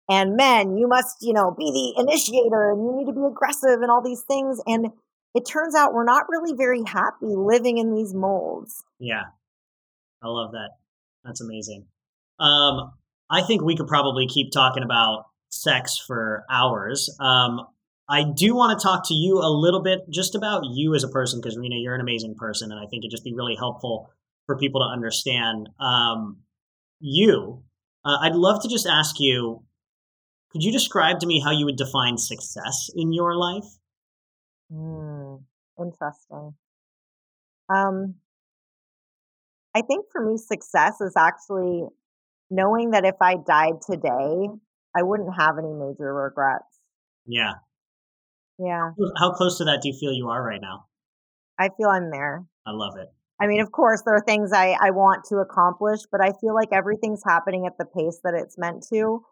and 0.10 0.36
men 0.36 0.78
you 0.78 0.88
must, 0.88 1.17
you 1.22 1.34
know, 1.34 1.54
be 1.58 1.72
the 1.72 2.02
initiator 2.02 2.72
and 2.72 2.82
you 2.84 2.98
need 2.98 3.06
to 3.06 3.13
be 3.13 3.26
aggressive 3.26 3.82
and 3.82 3.91
all 3.91 4.02
these 4.02 4.22
things 4.22 4.62
and 4.65 4.88
it 5.36 5.43
turns 5.46 5.76
out 5.76 5.93
we're 5.93 6.04
not 6.04 6.26
really 6.30 6.56
very 6.58 6.82
happy 6.88 7.28
living 7.28 7.78
in 7.78 7.93
these 7.93 8.13
molds. 8.13 8.84
Yeah. 9.00 9.24
I 10.24 10.28
love 10.28 10.54
that. 10.54 10.70
That's 11.24 11.41
amazing. 11.41 11.86
Um 12.39 12.91
I 13.30 13.41
think 13.41 13.62
we 13.62 13.76
could 13.76 13.88
probably 13.88 14.26
keep 14.28 14.52
talking 14.52 14.84
about 14.84 15.26
sex 15.50 15.98
for 15.98 16.46
hours. 16.50 17.15
Um, 17.20 17.62
I 18.10 18.24
do 18.24 18.56
want 18.56 18.78
to 18.78 18.84
talk 18.84 19.08
to 19.08 19.13
you 19.13 19.39
a 19.39 19.52
little 19.52 19.84
bit 19.84 20.10
just 20.10 20.36
about 20.36 20.63
you 20.65 20.96
as 20.96 21.04
a 21.04 21.10
person 21.10 21.41
because 21.41 21.58
Rena, 21.58 21.76
you're 21.76 21.96
an 21.96 22.02
amazing 22.02 22.36
person, 22.36 22.72
and 22.72 22.80
I 22.80 22.88
think 22.88 23.04
it'd 23.04 23.12
just 23.12 23.26
be 23.26 23.34
really 23.34 23.56
helpful 23.56 24.10
for 24.46 24.58
people 24.58 24.82
to 24.82 24.86
understand 24.86 25.70
um, 25.80 26.38
you. 27.02 27.63
Uh, 28.06 28.17
I'd 28.22 28.36
love 28.36 28.62
to 28.62 28.70
just 28.70 28.88
ask 28.88 29.20
you: 29.20 29.63
Could 30.58 30.63
you 30.63 30.72
describe 30.72 31.20
to 31.20 31.28
me 31.28 31.39
how 31.39 31.52
you 31.52 31.65
would 31.65 31.76
define 31.76 32.17
success 32.17 32.89
in 32.96 33.13
your 33.13 33.36
life? 33.36 33.78
Mm, 34.74 35.43
interesting. 35.80 36.56
Um, 37.70 38.15
I 39.76 39.84
think 39.84 40.08
for 40.12 40.20
me, 40.28 40.36
success 40.39 41.00
is 41.00 41.13
actually 41.15 41.84
knowing 42.50 42.89
that 42.89 43.06
if 43.06 43.13
I 43.22 43.36
died 43.36 43.84
today, 43.88 44.48
I 44.96 45.04
wouldn't 45.04 45.36
have 45.38 45.60
any 45.60 45.76
major 45.76 46.12
regrets. 46.12 46.80
Yeah. 47.28 47.54
Yeah. 48.58 48.93
How 49.20 49.34
close 49.34 49.60
to 49.60 49.65
that 49.65 49.84
do 49.84 49.89
you 49.89 49.93
feel 49.93 50.12
you 50.12 50.30
are 50.30 50.43
right 50.43 50.60
now? 50.60 50.86
I 51.60 51.70
feel 51.78 51.89
I'm 51.89 52.10
there. 52.10 52.48
I 52.65 52.72
love 52.72 52.98
it. 52.98 53.10
I 53.39 53.46
mean, 53.46 53.62
of 53.62 53.72
course, 53.72 54.02
there 54.04 54.15
are 54.15 54.24
things 54.26 54.52
I, 54.52 54.76
I 54.82 54.89
want 54.89 55.24
to 55.26 55.36
accomplish, 55.36 56.00
but 56.12 56.20
I 56.20 56.32
feel 56.41 56.56
like 56.56 56.70
everything's 56.72 57.22
happening 57.24 57.67
at 57.67 57.78
the 57.78 57.86
pace 57.86 58.20
that 58.24 58.34
it's 58.34 58.58
meant 58.58 58.84
to. 58.91 59.24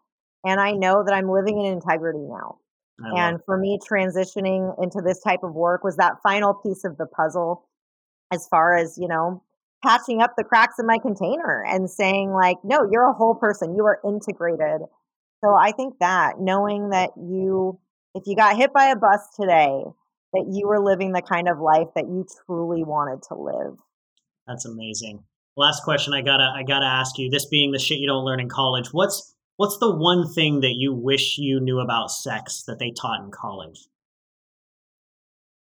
And 0.44 0.60
I 0.60 0.72
know 0.72 1.02
that 1.04 1.14
I'm 1.14 1.30
living 1.30 1.60
in 1.60 1.72
integrity 1.72 2.20
now. 2.20 2.58
I 3.04 3.28
and 3.28 3.40
for 3.44 3.58
me, 3.58 3.78
transitioning 3.78 4.74
into 4.82 5.02
this 5.04 5.20
type 5.20 5.40
of 5.42 5.54
work 5.54 5.84
was 5.84 5.96
that 5.96 6.22
final 6.22 6.54
piece 6.54 6.84
of 6.84 6.96
the 6.96 7.06
puzzle 7.06 7.68
as 8.32 8.46
far 8.48 8.76
as, 8.76 8.96
you 8.98 9.08
know, 9.08 9.42
patching 9.84 10.22
up 10.22 10.34
the 10.36 10.44
cracks 10.44 10.78
in 10.78 10.86
my 10.86 10.98
container 10.98 11.64
and 11.66 11.90
saying, 11.90 12.30
like, 12.30 12.56
no, 12.64 12.88
you're 12.90 13.08
a 13.08 13.12
whole 13.12 13.34
person. 13.34 13.74
You 13.76 13.84
are 13.84 14.00
integrated. 14.04 14.82
So 15.44 15.54
I 15.54 15.72
think 15.72 15.98
that 16.00 16.40
knowing 16.40 16.90
that 16.90 17.10
you, 17.16 17.78
if 18.14 18.22
you 18.26 18.34
got 18.34 18.56
hit 18.56 18.72
by 18.72 18.86
a 18.86 18.96
bus 18.96 19.20
today, 19.38 19.84
that 20.32 20.46
you 20.50 20.66
were 20.66 20.82
living 20.82 21.12
the 21.12 21.22
kind 21.22 21.48
of 21.48 21.58
life 21.58 21.88
that 21.94 22.06
you 22.06 22.26
truly 22.46 22.82
wanted 22.82 23.22
to 23.28 23.34
live. 23.34 23.78
That's 24.46 24.64
amazing. 24.64 25.22
Last 25.56 25.82
question 25.84 26.12
I 26.12 26.20
gotta 26.20 26.52
I 26.54 26.62
gotta 26.62 26.86
ask 26.86 27.18
you. 27.18 27.30
This 27.30 27.46
being 27.46 27.72
the 27.72 27.78
shit 27.78 27.98
you 27.98 28.06
don't 28.06 28.24
learn 28.24 28.40
in 28.40 28.48
college, 28.48 28.88
what's 28.92 29.34
what's 29.56 29.78
the 29.78 29.94
one 29.94 30.32
thing 30.32 30.60
that 30.60 30.74
you 30.76 30.92
wish 30.92 31.38
you 31.38 31.60
knew 31.60 31.80
about 31.80 32.10
sex 32.10 32.62
that 32.66 32.78
they 32.78 32.90
taught 32.90 33.24
in 33.24 33.30
college? 33.30 33.88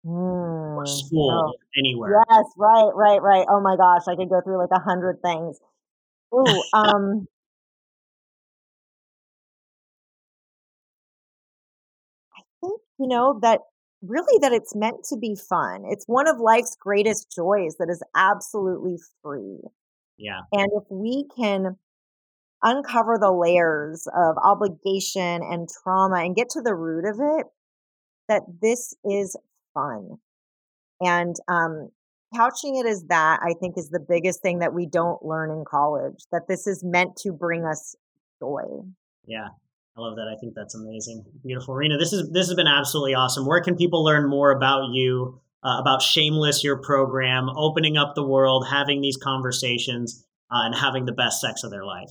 Mm, 0.05 0.77
or 0.77 0.87
school 0.87 1.29
no. 1.29 1.55
anywhere. 1.79 2.22
Yes, 2.31 2.44
right, 2.57 2.90
right, 2.94 3.20
right. 3.20 3.46
Oh 3.51 3.61
my 3.61 3.77
gosh, 3.77 4.03
I 4.07 4.14
could 4.14 4.29
go 4.29 4.40
through 4.40 4.59
like 4.59 4.70
a 4.70 4.79
hundred 4.79 5.20
things. 5.20 5.59
Ooh, 6.33 6.62
um, 6.72 7.27
I 12.37 12.42
think 12.61 12.81
you 12.99 13.09
know 13.09 13.38
that 13.42 13.61
really 14.03 14.38
that 14.42 14.53
it's 14.53 14.77
meant 14.77 15.05
to 15.09 15.16
be 15.16 15.35
fun. 15.35 15.85
It's 15.88 16.05
one 16.07 16.29
of 16.29 16.38
life's 16.38 16.77
greatest 16.79 17.33
joys 17.35 17.77
that 17.79 17.88
is 17.90 18.03
absolutely 18.14 18.99
free. 19.22 19.59
Yeah. 20.18 20.42
And 20.53 20.70
if 20.75 20.85
we 20.88 21.27
can 21.37 21.77
uncover 22.67 23.17
the 23.19 23.33
layers 23.33 24.09
of 24.09 24.37
obligation 24.43 25.41
and 25.43 25.69
trauma 25.83 26.17
and 26.17 26.35
get 26.35 26.51
to 26.51 26.61
the 26.61 26.75
root 26.75 27.05
of 27.09 27.17
it, 27.21 27.47
that 28.29 28.43
this 28.61 28.95
is 29.05 29.37
fun. 29.73 30.19
And 31.01 31.37
um, 31.47 31.91
couching 32.35 32.77
it 32.77 32.87
as 32.87 33.05
that, 33.09 33.39
I 33.41 33.55
think, 33.61 33.79
is 33.79 33.89
the 33.89 34.05
biggest 34.07 34.43
thing 34.43 34.59
that 34.59 34.75
we 34.75 34.87
don't 34.87 35.25
learn 35.25 35.51
in 35.51 35.65
college, 35.65 36.25
that 36.33 36.49
this 36.49 36.67
is 36.67 36.83
meant 36.83 37.17
to 37.19 37.33
bring 37.33 37.65
us 37.65 37.95
joy. 38.41 38.65
Yeah. 39.27 39.49
I 39.97 40.01
love 40.01 40.17
that. 40.17 40.29
I 40.31 40.37
think 40.39 40.55
that's 40.55 40.75
amazing. 40.75 41.25
Beautiful. 41.45 41.75
Rena, 41.75 41.97
this 41.97 42.13
is 42.13 42.31
this 42.31 42.49
has 42.49 42.55
been 42.55 42.67
absolutely 42.67 43.15
awesome. 43.15 43.47
Where 43.47 43.63
can 43.63 43.77
people 43.77 44.05
learn 44.05 44.29
more 44.29 44.51
about 44.51 44.91
you, 44.93 45.41
uh, 45.65 45.79
about 45.81 46.03
Shameless, 46.03 46.63
your 46.63 46.77
program, 46.77 47.49
opening 47.57 47.97
up 47.97 48.15
the 48.15 48.27
world, 48.27 48.67
having 48.71 49.01
these 49.01 49.17
conversations, 49.17 50.23
uh, 50.51 50.67
and 50.67 50.75
having 50.75 51.07
the 51.07 51.13
best 51.13 51.41
sex 51.41 51.65
of 51.65 51.71
their 51.71 51.85
life? 51.85 52.11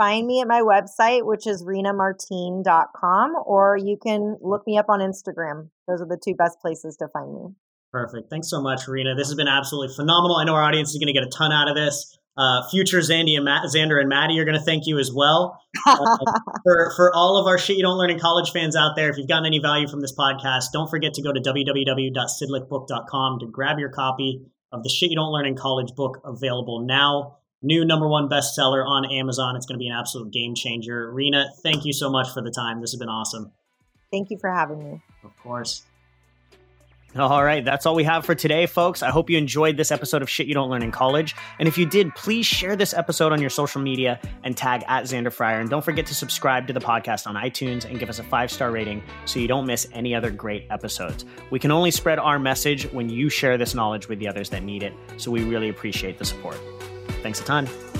Find 0.00 0.26
me 0.26 0.40
at 0.40 0.48
my 0.48 0.62
website, 0.62 1.26
which 1.26 1.46
is 1.46 1.62
renamartine.com, 1.62 3.34
or 3.44 3.76
you 3.76 3.98
can 4.02 4.38
look 4.40 4.66
me 4.66 4.78
up 4.78 4.86
on 4.88 5.00
Instagram. 5.00 5.68
Those 5.86 6.00
are 6.00 6.06
the 6.06 6.16
two 6.16 6.34
best 6.34 6.58
places 6.58 6.96
to 6.96 7.08
find 7.08 7.34
me. 7.34 7.48
Perfect. 7.92 8.30
Thanks 8.30 8.48
so 8.48 8.62
much, 8.62 8.88
Rena. 8.88 9.14
This 9.14 9.28
has 9.28 9.34
been 9.34 9.46
absolutely 9.46 9.94
phenomenal. 9.94 10.38
I 10.38 10.44
know 10.44 10.54
our 10.54 10.62
audience 10.62 10.88
is 10.88 10.96
going 10.96 11.08
to 11.08 11.12
get 11.12 11.24
a 11.24 11.28
ton 11.28 11.52
out 11.52 11.68
of 11.68 11.76
this. 11.76 12.16
Uh, 12.34 12.66
future 12.70 13.00
Zandy 13.00 13.36
and 13.36 13.44
Matt, 13.44 13.64
Xander 13.64 14.00
and 14.00 14.08
Maddie 14.08 14.40
are 14.40 14.46
going 14.46 14.56
to 14.56 14.64
thank 14.64 14.86
you 14.86 14.98
as 14.98 15.12
well. 15.12 15.60
Uh, 15.86 16.16
for, 16.64 16.94
for 16.96 17.14
all 17.14 17.36
of 17.36 17.46
our 17.46 17.58
shit 17.58 17.76
you 17.76 17.82
don't 17.82 17.98
learn 17.98 18.08
in 18.08 18.18
college 18.18 18.52
fans 18.52 18.74
out 18.74 18.96
there, 18.96 19.10
if 19.10 19.18
you've 19.18 19.28
gotten 19.28 19.44
any 19.44 19.58
value 19.58 19.86
from 19.86 20.00
this 20.00 20.14
podcast, 20.16 20.72
don't 20.72 20.88
forget 20.88 21.12
to 21.12 21.22
go 21.22 21.30
to 21.30 21.40
www.sydlicbook.com 21.40 23.38
to 23.40 23.46
grab 23.48 23.78
your 23.78 23.90
copy 23.90 24.46
of 24.72 24.82
the 24.82 24.88
shit 24.88 25.10
you 25.10 25.16
don't 25.16 25.30
learn 25.30 25.44
in 25.44 25.56
college 25.56 25.94
book 25.94 26.22
available 26.24 26.86
now. 26.86 27.36
New 27.62 27.84
number 27.84 28.08
one 28.08 28.28
bestseller 28.28 28.86
on 28.86 29.10
Amazon. 29.10 29.56
It's 29.56 29.66
going 29.66 29.78
to 29.78 29.82
be 29.82 29.88
an 29.88 29.96
absolute 29.96 30.32
game 30.32 30.54
changer. 30.54 31.12
Rena, 31.12 31.50
thank 31.62 31.84
you 31.84 31.92
so 31.92 32.10
much 32.10 32.30
for 32.32 32.42
the 32.42 32.50
time. 32.50 32.80
This 32.80 32.92
has 32.92 32.98
been 32.98 33.08
awesome. 33.08 33.52
Thank 34.10 34.30
you 34.30 34.38
for 34.38 34.50
having 34.50 34.78
me. 34.78 35.02
Of 35.24 35.36
course. 35.36 35.84
All 37.16 37.42
right, 37.42 37.64
that's 37.64 37.86
all 37.86 37.96
we 37.96 38.04
have 38.04 38.24
for 38.24 38.36
today, 38.36 38.66
folks. 38.66 39.02
I 39.02 39.10
hope 39.10 39.28
you 39.28 39.36
enjoyed 39.36 39.76
this 39.76 39.90
episode 39.90 40.22
of 40.22 40.30
Shit 40.30 40.46
You 40.46 40.54
Don't 40.54 40.70
Learn 40.70 40.82
in 40.82 40.92
College. 40.92 41.34
And 41.58 41.66
if 41.66 41.76
you 41.76 41.84
did, 41.84 42.14
please 42.14 42.46
share 42.46 42.76
this 42.76 42.94
episode 42.94 43.32
on 43.32 43.40
your 43.40 43.50
social 43.50 43.80
media 43.80 44.20
and 44.44 44.56
tag 44.56 44.84
at 44.86 45.04
Xander 45.04 45.32
Fryer. 45.32 45.58
And 45.58 45.68
don't 45.68 45.84
forget 45.84 46.06
to 46.06 46.14
subscribe 46.14 46.68
to 46.68 46.72
the 46.72 46.78
podcast 46.78 47.26
on 47.26 47.34
iTunes 47.34 47.84
and 47.84 47.98
give 47.98 48.08
us 48.08 48.20
a 48.20 48.22
five 48.22 48.52
star 48.52 48.70
rating 48.70 49.02
so 49.24 49.40
you 49.40 49.48
don't 49.48 49.66
miss 49.66 49.88
any 49.92 50.14
other 50.14 50.30
great 50.30 50.66
episodes. 50.70 51.24
We 51.50 51.58
can 51.58 51.72
only 51.72 51.90
spread 51.90 52.20
our 52.20 52.38
message 52.38 52.84
when 52.92 53.08
you 53.08 53.28
share 53.28 53.58
this 53.58 53.74
knowledge 53.74 54.08
with 54.08 54.20
the 54.20 54.28
others 54.28 54.48
that 54.50 54.62
need 54.62 54.84
it. 54.84 54.92
So 55.16 55.32
we 55.32 55.42
really 55.42 55.68
appreciate 55.68 56.16
the 56.16 56.24
support. 56.24 56.60
Thanks 57.22 57.40
a 57.40 57.44
ton. 57.44 57.99